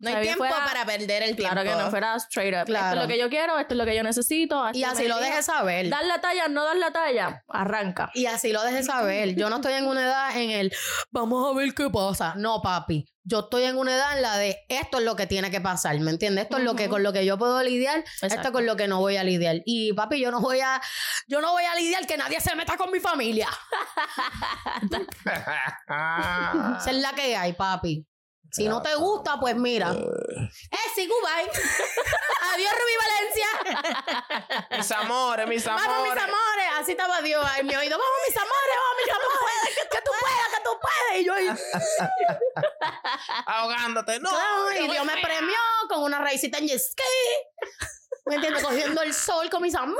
[0.00, 1.52] No hay tiempo fuera- para perder el tiempo.
[1.54, 2.72] Claro que no fuera straight up.
[2.72, 4.64] Esto es lo que yo quiero, esto es lo que yo necesito.
[4.72, 5.88] Y así lo dejes saber.
[5.88, 7.42] Dar la talla, no dar la talla.
[7.48, 8.10] Arranca.
[8.14, 9.34] Y así lo dejes saber.
[9.34, 10.72] Yo no estoy en una edad en el
[11.10, 12.34] vamos a ver qué pasa.
[12.36, 13.06] No, papi.
[13.24, 15.98] Yo estoy en una edad en la de esto es lo que tiene que pasar,
[16.00, 16.44] ¿me entiendes?
[16.44, 18.88] Esto es lo que con lo que yo puedo lidiar, esto es con lo que
[18.88, 19.56] no voy a lidiar.
[19.66, 20.80] Y papi, yo no voy a
[21.26, 23.48] yo no voy a lidiar que nadie se meta con mi familia.
[26.78, 28.06] Esa es la que hay, papi.
[28.50, 29.90] Si no te gusta, pues mira.
[29.92, 30.50] Eh,
[30.94, 31.50] sí, Goodbye.
[32.54, 34.66] Adiós, Rubí Valencia.
[34.78, 36.24] mis amores, mis Vamos, mis amores.
[36.24, 36.66] amores.
[36.78, 37.98] Así estaba Dios en mi oído.
[37.98, 39.88] Vamos, mis amores, vamos, mis amores.
[39.90, 41.20] Que tú puedas, que tú puedas.
[41.20, 41.48] Y yo ahí.
[43.46, 44.20] Ahogándote.
[44.20, 44.30] No.
[44.30, 47.02] Claro, y Dios me premió con una raicita en ski.
[48.28, 48.62] ¿Me entiendes?
[48.62, 49.98] Cogiendo el sol con mis amigos.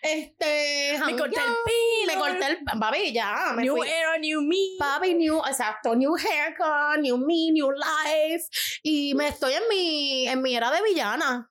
[0.00, 0.98] Este.
[1.04, 2.06] Me corté el pelo.
[2.06, 2.58] Me corté el.
[2.80, 3.52] Papi, ya.
[3.54, 3.88] Me New fui.
[3.88, 4.56] era, new me.
[4.78, 8.46] Papi, new, exacto, new haircut, new me, new life.
[8.82, 11.50] Y me estoy en mi, en mi era de villana.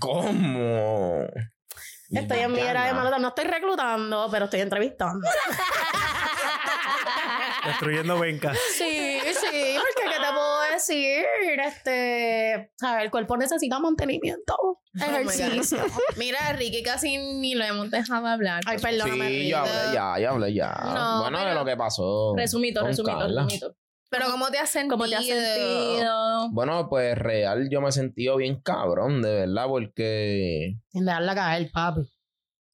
[0.00, 1.26] ¿Cómo?
[2.10, 3.18] Estoy en mi era de malota.
[3.18, 5.28] No estoy reclutando, pero estoy entrevistando.
[7.64, 8.58] Destruyendo vencas.
[8.76, 11.24] Sí, sí, porque ¿qué te puedo decir?
[11.64, 13.04] Este, ¿sabes?
[13.04, 14.56] El cuerpo necesita mantenimiento,
[14.94, 15.78] ejercicio.
[16.16, 18.62] Mira, Ricky casi ni lo hemos dejado hablar.
[18.66, 19.28] Ay, perdóname.
[19.28, 20.72] Sí, yo hablé ya, yo hablé ya.
[20.94, 22.34] No, bueno, de lo que pasó.
[22.36, 23.42] Resumito, resumito, Carla.
[23.44, 23.76] resumito.
[24.10, 24.96] Pero ¿cómo te has sentido?
[24.96, 26.50] ¿Cómo te has sentido?
[26.52, 31.70] Bueno, pues real, yo me he sentido bien cabrón, de verdad, porque Sin dejarla caer,
[31.72, 32.02] papi.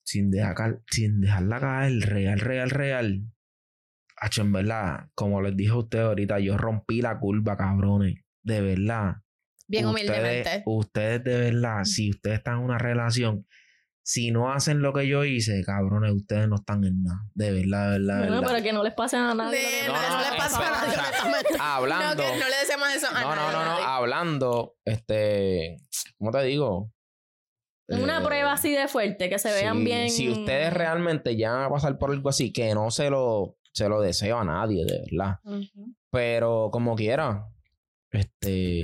[0.03, 3.21] sin, dejar, sin dejarla caer, real, real, real.
[4.23, 8.17] Hacho, en verdad, como les dije a ustedes ahorita, yo rompí la curva, cabrones.
[8.43, 9.15] De verdad.
[9.67, 10.63] Bien ustedes, humildemente.
[10.67, 13.47] Ustedes de verdad, si ustedes están en una relación,
[14.03, 17.21] si no hacen lo que yo hice, cabrones, ustedes no están en nada.
[17.35, 18.49] De verdad, de verdad, de Bueno, verdad.
[18.49, 19.59] para que no les pase a nadie.
[19.59, 21.57] que No, no le pasa a nadie, o sea, honestamente.
[21.59, 22.23] No, Hablando.
[22.25, 23.71] que no le deseamos eso a No, no, nadie, no, no.
[23.71, 23.85] nadie.
[23.87, 25.77] Hablando, este.
[26.19, 26.93] ¿Cómo te digo?
[27.89, 30.11] Una Eh, prueba así de fuerte, que se vean sí, bien.
[30.11, 33.89] Si ustedes realmente ya van a pasar por algo así, que no se lo, se
[33.89, 35.39] lo deseo a nadie, de verdad.
[36.11, 37.47] Pero como quiera,
[38.11, 38.83] este.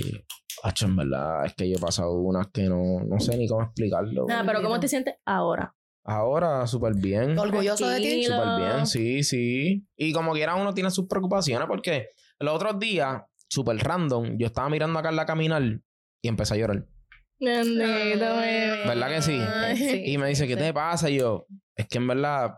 [0.63, 3.63] Hacho, en verdad, es que yo he pasado unas que no, no sé ni cómo
[3.63, 4.25] explicarlo.
[4.27, 5.75] Nada, pero ¿cómo te sientes ahora?
[6.03, 7.39] Ahora, súper bien.
[7.39, 8.25] Orgulloso de ti.
[8.25, 9.87] Súper bien, sí, sí.
[9.97, 12.09] Y como quiera, uno tiene sus preocupaciones porque
[12.39, 15.63] los otros días, súper random, yo estaba mirando a Carla caminar
[16.23, 16.87] y empecé a llorar.
[17.39, 19.39] ¿Verdad que sí?
[20.07, 21.11] Y me dice, ¿qué te pasa?
[21.11, 22.55] Y yo, es que en verdad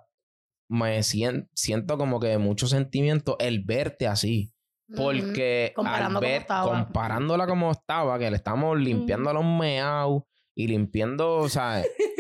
[0.69, 4.53] me sien- siento como que mucho sentimiento el verte así.
[4.97, 6.47] Porque al ver,
[6.87, 10.23] comparándola como estaba, que le estamos limpiando los meados
[10.61, 11.83] y limpiando, o sea,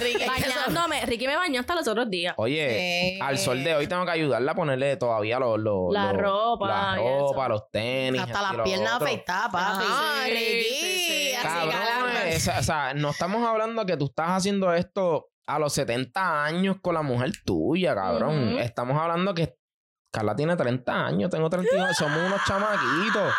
[0.00, 1.06] Ricky, Bañándome.
[1.06, 2.34] Ricky me bañó hasta los otros días.
[2.36, 3.18] oye, Sí.
[3.22, 6.68] al sol de hoy tengo que ayudarla a ponerle todavía los, los- La los- ropa
[6.68, 9.84] la ropa, los tenis, Hasta las piernas afeitadas, papi.
[9.88, 10.74] Ay, sí, Ricky.
[10.74, 12.36] sí, Cabrón, galán.
[12.36, 16.44] o sea, o sea, no estamos hablando que tú estás haciendo esto a los 70
[16.44, 18.58] años con la mujer tuya, cabrón.
[18.58, 19.56] Estamos hablando que
[20.12, 23.32] Carla tiene 30 años, tengo 32, somos unos chamaquitos.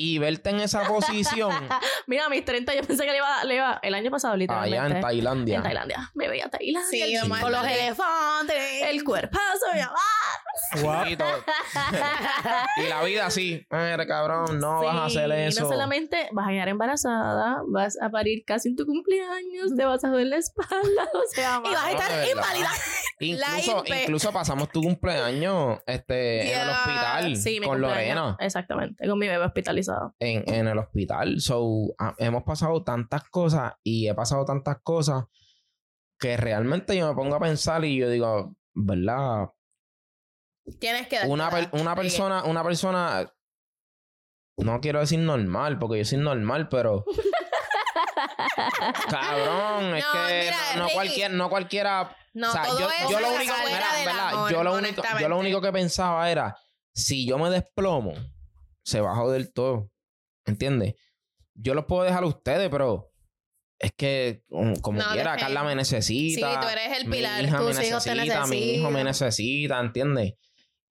[0.00, 1.50] Y verte en esa posición
[2.06, 4.78] Mira, a mis 30 yo pensé que le iba, le iba el año pasado, literalmente.
[4.78, 5.56] allá en Tailandia.
[5.58, 6.10] En Tailandia.
[6.14, 6.88] Me veía Tailandia.
[6.90, 7.28] Sí, el.
[7.28, 8.82] Con los elefantes.
[8.84, 9.80] el cuerpazo, mi.
[10.82, 11.04] Guau.
[12.76, 13.66] Y, y la vida así.
[13.70, 15.62] Mira, cabrón, no vas a hacer y eso.
[15.62, 20.04] No solamente vas a quedar embarazada, vas a parir casi en tu cumpleaños, te vas
[20.04, 20.70] a joder la espalda,
[21.14, 22.28] o sea, Y vas a No, estar verdad.
[22.30, 22.70] inválida.
[23.20, 27.80] Incluso, incluso pasamos tu cumpleaños este, en el hospital Sí, con.
[27.80, 28.36] Lorena.
[28.40, 29.89] Exactamente, con mi bebé hospitalizado.
[30.18, 31.40] En, en el hospital.
[31.40, 35.24] So, ah, hemos pasado tantas cosas y he pasado tantas cosas
[36.18, 39.48] que realmente yo me pongo a pensar y yo digo, ¿verdad?
[40.78, 41.18] Tienes que.
[41.26, 43.32] Una, per- una persona, una persona,
[44.58, 47.04] no quiero decir normal, porque yo soy normal, pero
[49.10, 52.16] cabrón, es No, que mira, no, no cualquier, no cualquiera.
[52.34, 54.28] No, o sea, yo, yo lo único, mira, ¿verdad?
[54.28, 56.56] amor, yo lo único, yo lo único que pensaba era,
[56.94, 58.12] si yo me desplomo,
[58.90, 59.90] se va a joder todo,
[60.46, 60.94] ¿entiendes?
[61.54, 63.12] Yo los puedo dejar a ustedes, pero
[63.78, 66.52] es que um, como No, quiera, que- Carla me necesita.
[66.52, 67.42] Sí, tú eres el Mi pilar.
[67.44, 70.34] hija me necesita, mi hijo me necesita, ¿entiendes?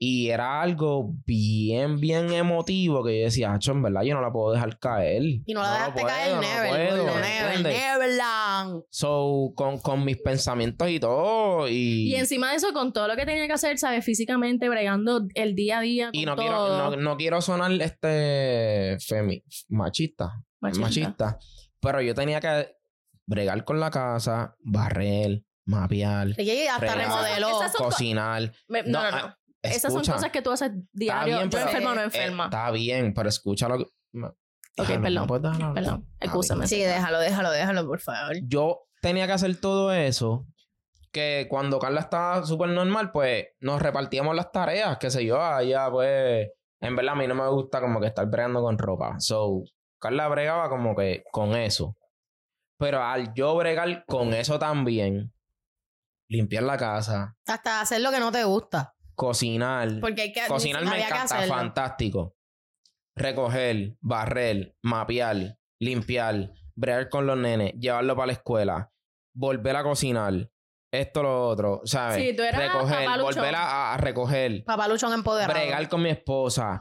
[0.02, 4.32] Y era algo bien, bien emotivo que yo decía, Acho, en verdad yo no la
[4.32, 5.24] puedo dejar caer.
[5.46, 6.38] Y no la dejaste caer,
[6.70, 7.62] puedo, never.
[7.64, 8.84] Neverland.
[8.90, 13.18] So, con, con mis pensamientos y todo, y, Y encima de eso, con todo lo
[13.18, 14.06] que tenía que hacer, ¿sabes?
[14.06, 16.06] Físicamente, bregando el día a día.
[16.12, 16.92] Con y no, quiero, todo.
[16.92, 20.32] no, no quiero sonar este femi, machista,
[20.62, 20.82] Machista.
[20.82, 21.40] machista,
[21.82, 22.72] pero yo tenía que
[23.26, 26.30] bregar con la casa, barrer, mapear,
[26.72, 28.52] hasta co- cocinar.
[28.70, 29.36] Me- no, no, no.
[29.62, 31.38] Esas son cosas que tú haces diario.
[31.38, 32.44] bien, yo pero- enferma o no eh, enferma.
[32.46, 33.84] está bien, pero escucha lo que...
[33.84, 35.14] Ok, Déjalo, perdón.
[35.16, 35.84] ¿no puedes dejarlo hablar?
[35.84, 36.08] Perdón,
[36.60, 36.68] bien.
[36.68, 38.36] Sí, déjalo, déjalo, déjalo, por favor.
[38.44, 40.46] Yo tenía que hacer todo eso.
[41.12, 45.90] Que cuando Carla estaba súper normal, pues nos repartíamos las tareas, qué sé yo, allá
[45.92, 46.48] pues...
[46.82, 49.16] En verdad a mí no me gusta como que estar bregando con ropa.
[49.20, 49.64] So,
[50.00, 51.98] Carla bregaba como que con eso.
[52.78, 55.34] Pero al yo bregar con eso también,
[56.30, 58.94] limpiar la casa, Hasta hacer lo que no te gusta.
[59.20, 60.48] Cocinar, Porque hay que.
[60.48, 62.38] Cocinar me encanta, fantástico.
[63.18, 68.94] Recoger, barrer, mapear, limpiar, bregar con los nenes, llevarlo para la escuela,
[69.36, 70.50] volver a cocinar,
[70.90, 72.16] esto, lo otro, ¿sabes?
[72.16, 75.60] Sí, tú eras recoger, volver a, a recoger, Papaluchón empoderado.
[75.60, 76.80] bregar con mi esposa.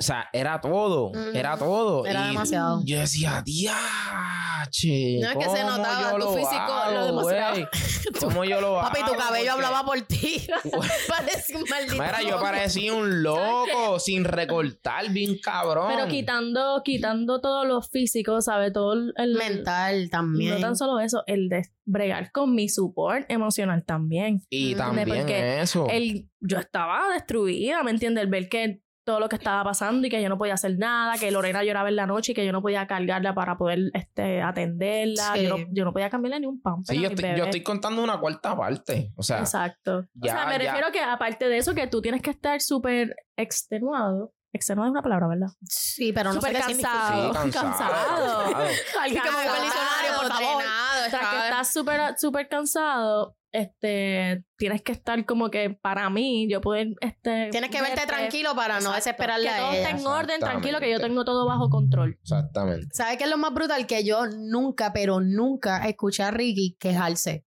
[0.00, 2.06] O sea, era todo, era todo.
[2.06, 2.82] Era y demasiado.
[2.84, 5.18] Yo decía, diache.
[5.20, 7.66] No, es que se ¿cómo notaba tu lo físico, lo hago, güey?
[8.20, 8.88] ¿Cómo yo lo hago?
[8.92, 10.46] Papi, tu cabello Porque- hablaba por ti.
[11.08, 11.94] Parece un maldito.
[11.94, 15.92] Mira, yo parecía un loco sin recortar, bien cabrón.
[15.96, 18.72] Pero quitando, quitando todo lo físico, ¿sabes?
[18.72, 19.34] Todo el...
[19.34, 20.54] Mental también.
[20.54, 24.42] No tan solo eso, el de bregar con mi support emocional también.
[24.48, 25.88] Y también porque eso.
[25.90, 28.22] El, yo estaba destruida, ¿me entiendes?
[28.22, 31.16] El ver que todo lo que estaba pasando y que yo no podía hacer nada,
[31.16, 34.42] que Lorena lloraba en la noche y que yo no podía cargarla para poder este,
[34.42, 35.32] atenderla.
[35.34, 35.44] Sí.
[35.44, 36.84] Yo, no, yo no podía cambiarle ni un pan.
[36.84, 39.10] Sí, yo estoy, yo estoy contando una cuarta parte.
[39.16, 40.04] O sea, Exacto.
[40.12, 42.60] ya- o sea, me ya- refiero que aparte de eso, que tú tienes que estar
[42.60, 44.32] súper extenuado.
[44.50, 45.48] Extenuado es una palabra, ¿verdad?
[45.62, 46.90] Sí, pero no sé Súper qué significa.
[46.90, 47.26] cansado.
[47.28, 47.68] sí, cansado.
[47.68, 48.44] cansado.
[48.52, 48.66] cansado.
[49.02, 50.56] Alguien que me el diccionario, por favor.
[50.56, 55.70] Drenado, O sea, que estaba- estás súper súper cansado, este, tienes que estar como que
[55.70, 57.48] para mí, yo poder, este...
[57.50, 60.90] Tienes que verte verte- tranquilo para no desesperarle Que todo esté en orden, tranquilo, que
[60.90, 62.18] yo tengo todo bajo control.
[62.22, 62.88] Exactamente.
[62.92, 63.86] ¿Sabes qué es lo más brutal?
[63.86, 67.44] Que yo nunca, pero nunca escuché a Ricky quejarse.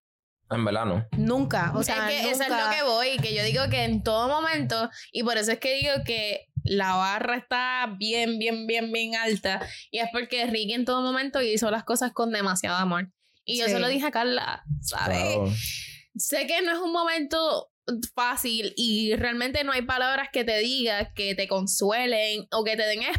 [0.49, 1.05] En verdad no.
[1.17, 1.71] Nunca.
[1.75, 4.27] O sea, es que eso es lo que voy, que yo digo que en todo
[4.27, 9.15] momento, y por eso es que digo que la barra está bien, bien, bien, bien
[9.15, 13.09] alta, y es porque Ricky en todo momento hizo las cosas con demasiado amor.
[13.51, 13.71] Y yo Sí.
[13.71, 15.17] se lo dije a Carla, ¿sabes?
[15.35, 15.51] Claro.
[16.15, 17.71] Sé que no es un momento
[18.15, 22.83] fácil y realmente no hay palabras que te digan, que te consuelen o que te
[22.83, 23.17] den es-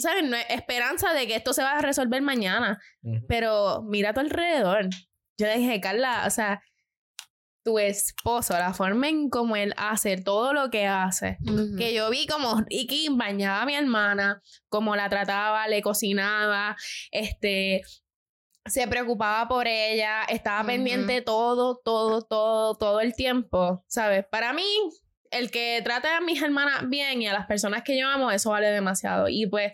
[0.00, 0.24] ¿sabes?
[0.48, 2.80] Esperanza de que esto se va a resolver mañana.
[3.02, 3.26] Ujú.
[3.28, 4.88] Pero mira a tu alrededor.
[5.38, 6.60] Yo le dije, Carla, o sea,
[7.64, 11.36] tu esposo, la forma en cómo él hace todo lo que hace.
[11.42, 11.76] Ujú.
[11.76, 16.76] Que yo vi como Ricky bañaba a mi hermana, cómo la trataba, le cocinaba,
[17.10, 17.82] este,
[18.68, 20.66] se preocupaba por ella, estaba Ujú.
[20.68, 24.24] pendiente todo, todo, todo, todo el tiempo, ¿sabes?
[24.30, 24.66] Para mí,
[25.30, 28.50] el que trate a mis hermanas bien y a las personas que yo amo, eso
[28.50, 29.28] vale demasiado.
[29.28, 29.72] Y pues,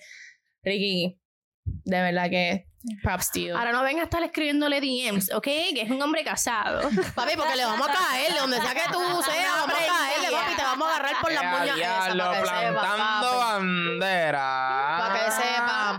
[0.62, 1.18] Ricky,
[1.64, 2.66] de verdad que
[3.02, 3.56] props to you.
[3.56, 5.44] Ahora no venga a estar escribiéndole DMs, ¿ok?
[5.44, 6.82] Que es un hombre casado.
[7.14, 10.36] Papi, porque le vamos a caer, de donde sea que tú seas, vamos a caerle,
[10.36, 11.62] papi, te vamos a agarrar por las sepan,
[12.42, 13.62] plantando papi.
[13.62, 14.93] bandera.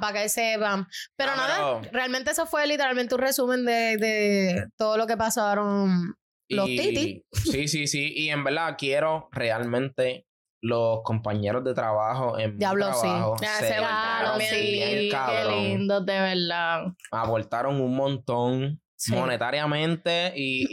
[0.06, 0.86] Para que sepan.
[1.16, 5.18] Pero No, nada, pero- realmente eso fue literalmente un resumen de, de todo lo que
[5.18, 6.16] pasaron
[6.50, 7.24] los Y- titi.
[7.34, 8.14] Sí, sí, sí.
[8.16, 10.26] Y en verdad quiero realmente
[10.62, 13.02] los compañeros de trabajo en Diablo, mi sí.
[13.02, 16.82] trabajo Ya, se se portaron portaron bien, qué lindo, de verdad.
[17.12, 18.82] Aportaron un montón.
[18.98, 19.14] Sí.
[19.14, 20.66] monetariamente y,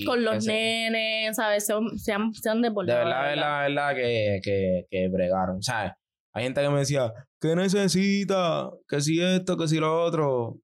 [0.00, 1.66] y Con los nenes, ¿sabes?
[1.66, 5.62] Se, se han, se han De verdad, de verdad, de verdad que, que, que bregaron.
[5.62, 5.92] ¿Sabes?
[6.34, 8.68] Hay gente que me decía, ¿qué necesita?
[8.88, 10.56] Que si esto, que si lo otro.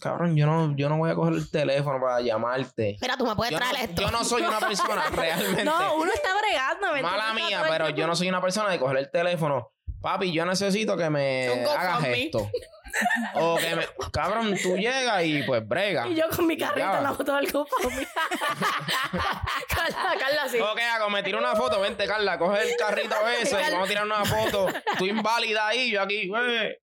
[0.00, 2.98] Cabrón, yo no, yo no voy a coger el teléfono para llamarte.
[3.00, 4.02] Mira, tú me puedes Yo no, traer esto.
[4.02, 5.64] yo no soy una persona realmente.
[5.64, 6.92] No, uno está bregando.
[6.92, 9.72] ¿me Mala mía, pero yo no soy una persona de coger el teléfono.
[10.02, 12.50] Papi, yo necesito que me hagas esto.
[13.34, 13.86] O que me.
[14.12, 16.06] Cabrón, tú llegas y pues brega.
[16.08, 18.06] Y yo con mi carrito en la foto del GoFundMe.
[19.68, 20.58] Carla, Carla, sí.
[20.60, 21.10] ¿O qué hago?
[21.10, 21.80] Me tiro una foto.
[21.80, 24.68] Vente, Carla, coge el carrito ese y vamos a tirar una foto.
[24.98, 26.78] Tú inválida ahí, yo aquí, güey.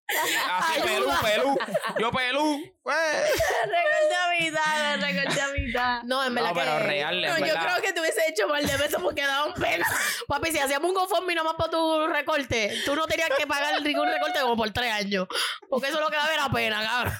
[0.51, 1.57] Así, pelú, pelú.
[1.99, 6.04] Yo pelú, a mitad, a mitad.
[6.04, 6.84] No, en verdad No, pero que...
[6.84, 7.62] real, en No, yo verdad.
[7.64, 9.86] creo que te hubiese hecho mal de besos porque daban pena.
[10.28, 14.08] Papi, si hacíamos un GoFundMe nomás para tu recorte, tú no tenías que pagar ningún
[14.08, 15.28] recorte como por tres años.
[15.70, 17.14] Porque eso es lo que daba era pena, cabrón.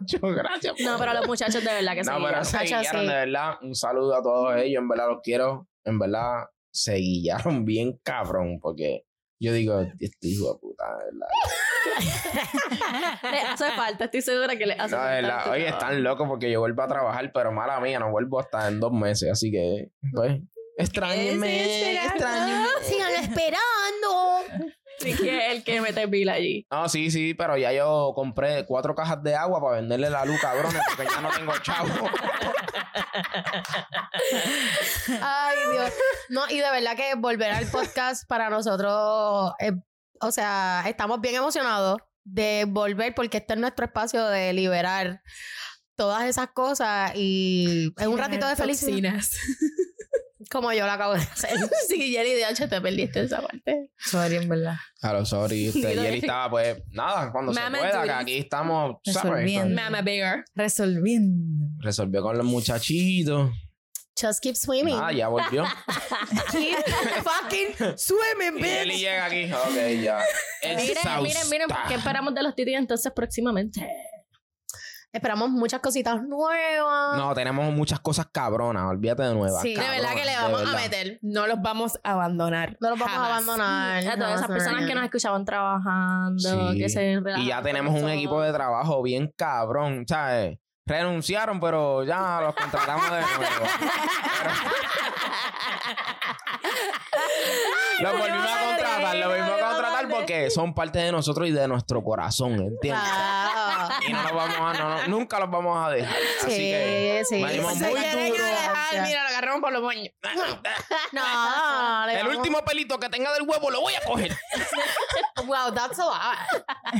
[0.00, 0.74] Yo, gracias.
[0.80, 2.22] No, pero los muchachos de verdad que No, sí.
[2.26, 2.74] pero se sí.
[2.74, 3.54] de verdad.
[3.62, 4.82] Un saludo a todos ellos.
[4.82, 5.68] En verdad los quiero.
[5.84, 8.58] En verdad se guillaron bien cabrón.
[8.60, 9.04] Porque
[9.40, 11.28] yo digo, este hijo de puta, de verdad.
[13.30, 15.50] Le hace falta, estoy segura que le hace No, falta.
[15.50, 18.80] Oye, están locos porque yo vuelvo a trabajar, pero mala mía, no vuelvo hasta en
[18.80, 19.30] dos meses.
[19.30, 20.40] Así que, pues,
[20.78, 22.04] extrañenme.
[22.04, 22.66] Extrañenme.
[22.82, 24.42] Sigan esperando.
[24.98, 26.66] Sí, que el que mete pila allí.
[26.70, 30.40] No, sí, sí, pero ya yo compré cuatro cajas de agua para venderle la luz,
[30.40, 31.88] cabrones, porque ya no tengo chavo.
[35.20, 35.92] Ay, Dios.
[36.30, 39.72] No, y de verdad que volver al podcast para nosotros, eh,
[40.20, 45.22] o sea, estamos bien emocionados de volver porque este es nuestro espacio de liberar
[45.96, 49.20] todas esas cosas y es un ratito de felicidad
[50.50, 51.50] como yo lo acabo de hacer.
[51.88, 53.90] Sí, Jelly de H te perdiste esa parte.
[53.98, 54.76] Sorry, en verdad.
[55.00, 55.68] Claro, sorry.
[55.68, 59.22] Este, Yeli que- estaba, pues, nada, cuando se Mama pueda, que aquí estamos, ¿sabes?
[59.22, 59.74] Resolviendo.
[59.82, 60.44] Mama bigger.
[60.54, 61.66] Resolviendo.
[61.78, 63.50] Resolvió con los muchachitos.
[64.18, 64.98] Just keep swimming.
[64.98, 65.64] Ah, ya volvió.
[66.50, 66.78] Keep
[67.22, 68.98] fucking swimming, y bitch.
[68.98, 69.52] llega aquí.
[69.52, 70.20] Ok, ya.
[70.64, 73.86] Miren, miren, miren, ¿qué esperamos de los titis entonces próximamente?
[75.12, 77.16] Esperamos muchas cositas nuevas.
[77.16, 78.84] No, tenemos muchas cosas cabronas.
[78.90, 79.62] Olvídate de nuevas.
[79.62, 81.18] Sí, de De verdad que le cabronas, vamos a meter.
[81.22, 82.76] No los vamos a abandonar.
[82.80, 83.30] No los vamos Jamás.
[83.30, 84.06] a abandonar.
[84.08, 86.78] A todas esas personas que nos escuchaban trabajando, Sí.
[86.78, 90.58] que se Y ya tenemos un equipo de trabajo bien cabrón, ¿sabes?
[90.86, 93.66] Renunciaron, pero ya los contratamos de nuevo.
[98.00, 101.66] Los volvimos a contratar, los volvimos a contratar porque son parte de nosotros y de
[101.66, 103.02] nuestro corazón, ¿entiendes?
[104.06, 106.14] Y no los vamos a, no, no, nunca los vamos a dejar.
[106.42, 107.36] Así Sí, que sí.
[107.36, 108.44] muy tiene que duro.
[108.44, 110.10] dejar, mira, lo agarramos por los moños.
[111.12, 114.36] No, le El vamos- último pelito que tenga del huevo lo voy a coger.
[115.46, 116.16] Wow, that's a lot.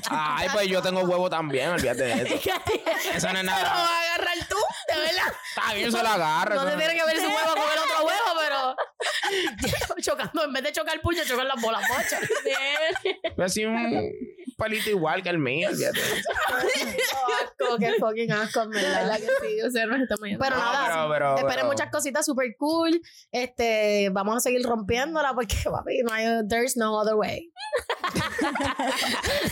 [0.08, 2.50] Ay, pues yo tengo huevo también, olvídate de eso.
[3.14, 3.75] Eso no es nada.
[3.82, 4.56] Vas a agarrar tú,
[4.88, 5.32] de verdad.
[5.48, 6.54] Está bien, se lo agarro.
[6.54, 8.25] No eso te no- tiene que ver su huevo con el otro huevo,
[10.00, 12.20] chocando, en vez de chocar el puño, chocar las bolas bochas.
[13.36, 14.10] Yo así un
[14.56, 20.28] pelito igual que el mío, asco, qué fucking asco, verdad que sí, o sea, estamos
[20.28, 20.42] yendo.
[20.42, 23.00] Pero No, nada, pero- esperen pero- muchas cositas super cool.
[23.32, 27.50] Este, vamos a seguir rompiéndola porque, papi, no hay, there's no other way.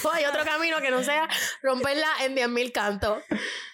[0.02, 1.28] no hay otro camino que no sea
[1.62, 3.22] romperla en 10.000 cantos.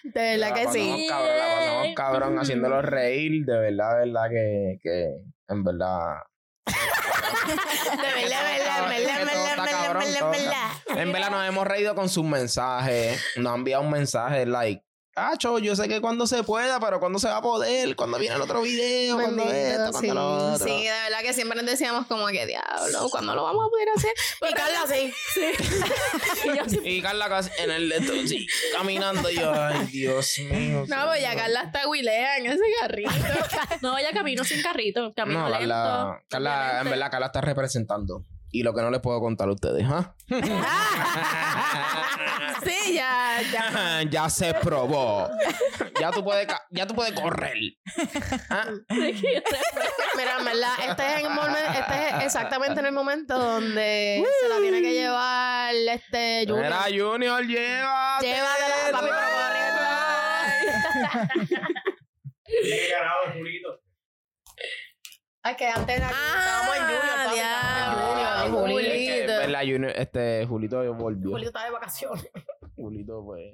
[0.03, 1.07] De verdad La que pasamos sí.
[1.07, 5.07] Cabrón, la pasamos cabrón haciéndolo reír, de verdad, de verdad que, que
[5.47, 6.17] en verdad.
[10.95, 13.21] En verdad nos hemos reído con sus mensajes.
[13.37, 14.83] Nos han enviado un mensaje like.
[15.13, 18.35] Acho, yo sé que cuando se pueda, pero cuando se va a poder, cuando viene
[18.35, 20.07] el otro video, cuando esto, cuando sí.
[20.07, 20.65] lo otro.
[20.65, 23.89] Sí, de verdad que siempre nos decíamos como que diablo, ¿cuándo lo vamos a poder
[23.93, 24.11] hacer?
[24.49, 25.13] Y Carla sí.
[26.83, 30.85] Y Carla casi en el leto, sí, caminando y yo, ay, Dios mío.
[30.87, 33.11] No, pues ya Carla está huilea en ese carrito.
[33.81, 35.67] No, ya camino sin carrito, camino No, lento.
[35.67, 38.23] Carla, Carla, en verdad, Carla está representando.
[38.53, 40.13] Y lo que no les puedo contar a ustedes, ¿ah?
[42.63, 44.03] Sí, ya, ya.
[44.09, 45.29] ya se probó.
[45.99, 47.57] ya tú puedes, ya tú puedes correr.
[48.49, 48.65] ¿Ah?
[48.89, 54.23] Mira, en verdad, este es, en el momen- este es exactamente en el momento donde
[54.41, 56.65] se la tiene que llevar este Junior.
[56.65, 58.19] Mira, Junior, lleva.
[58.21, 59.21] Llévatela, papi, pero
[63.31, 63.80] corriendo.
[65.43, 68.91] Ay, que antes aquí estábamos en Junior, papi, estábamos en Junior, en.
[68.91, 69.41] Es que, Julito.
[69.59, 71.31] Junior, este, Julito volvió.
[71.31, 72.29] Julio está de vacaciones.
[72.75, 73.53] Julito, pues.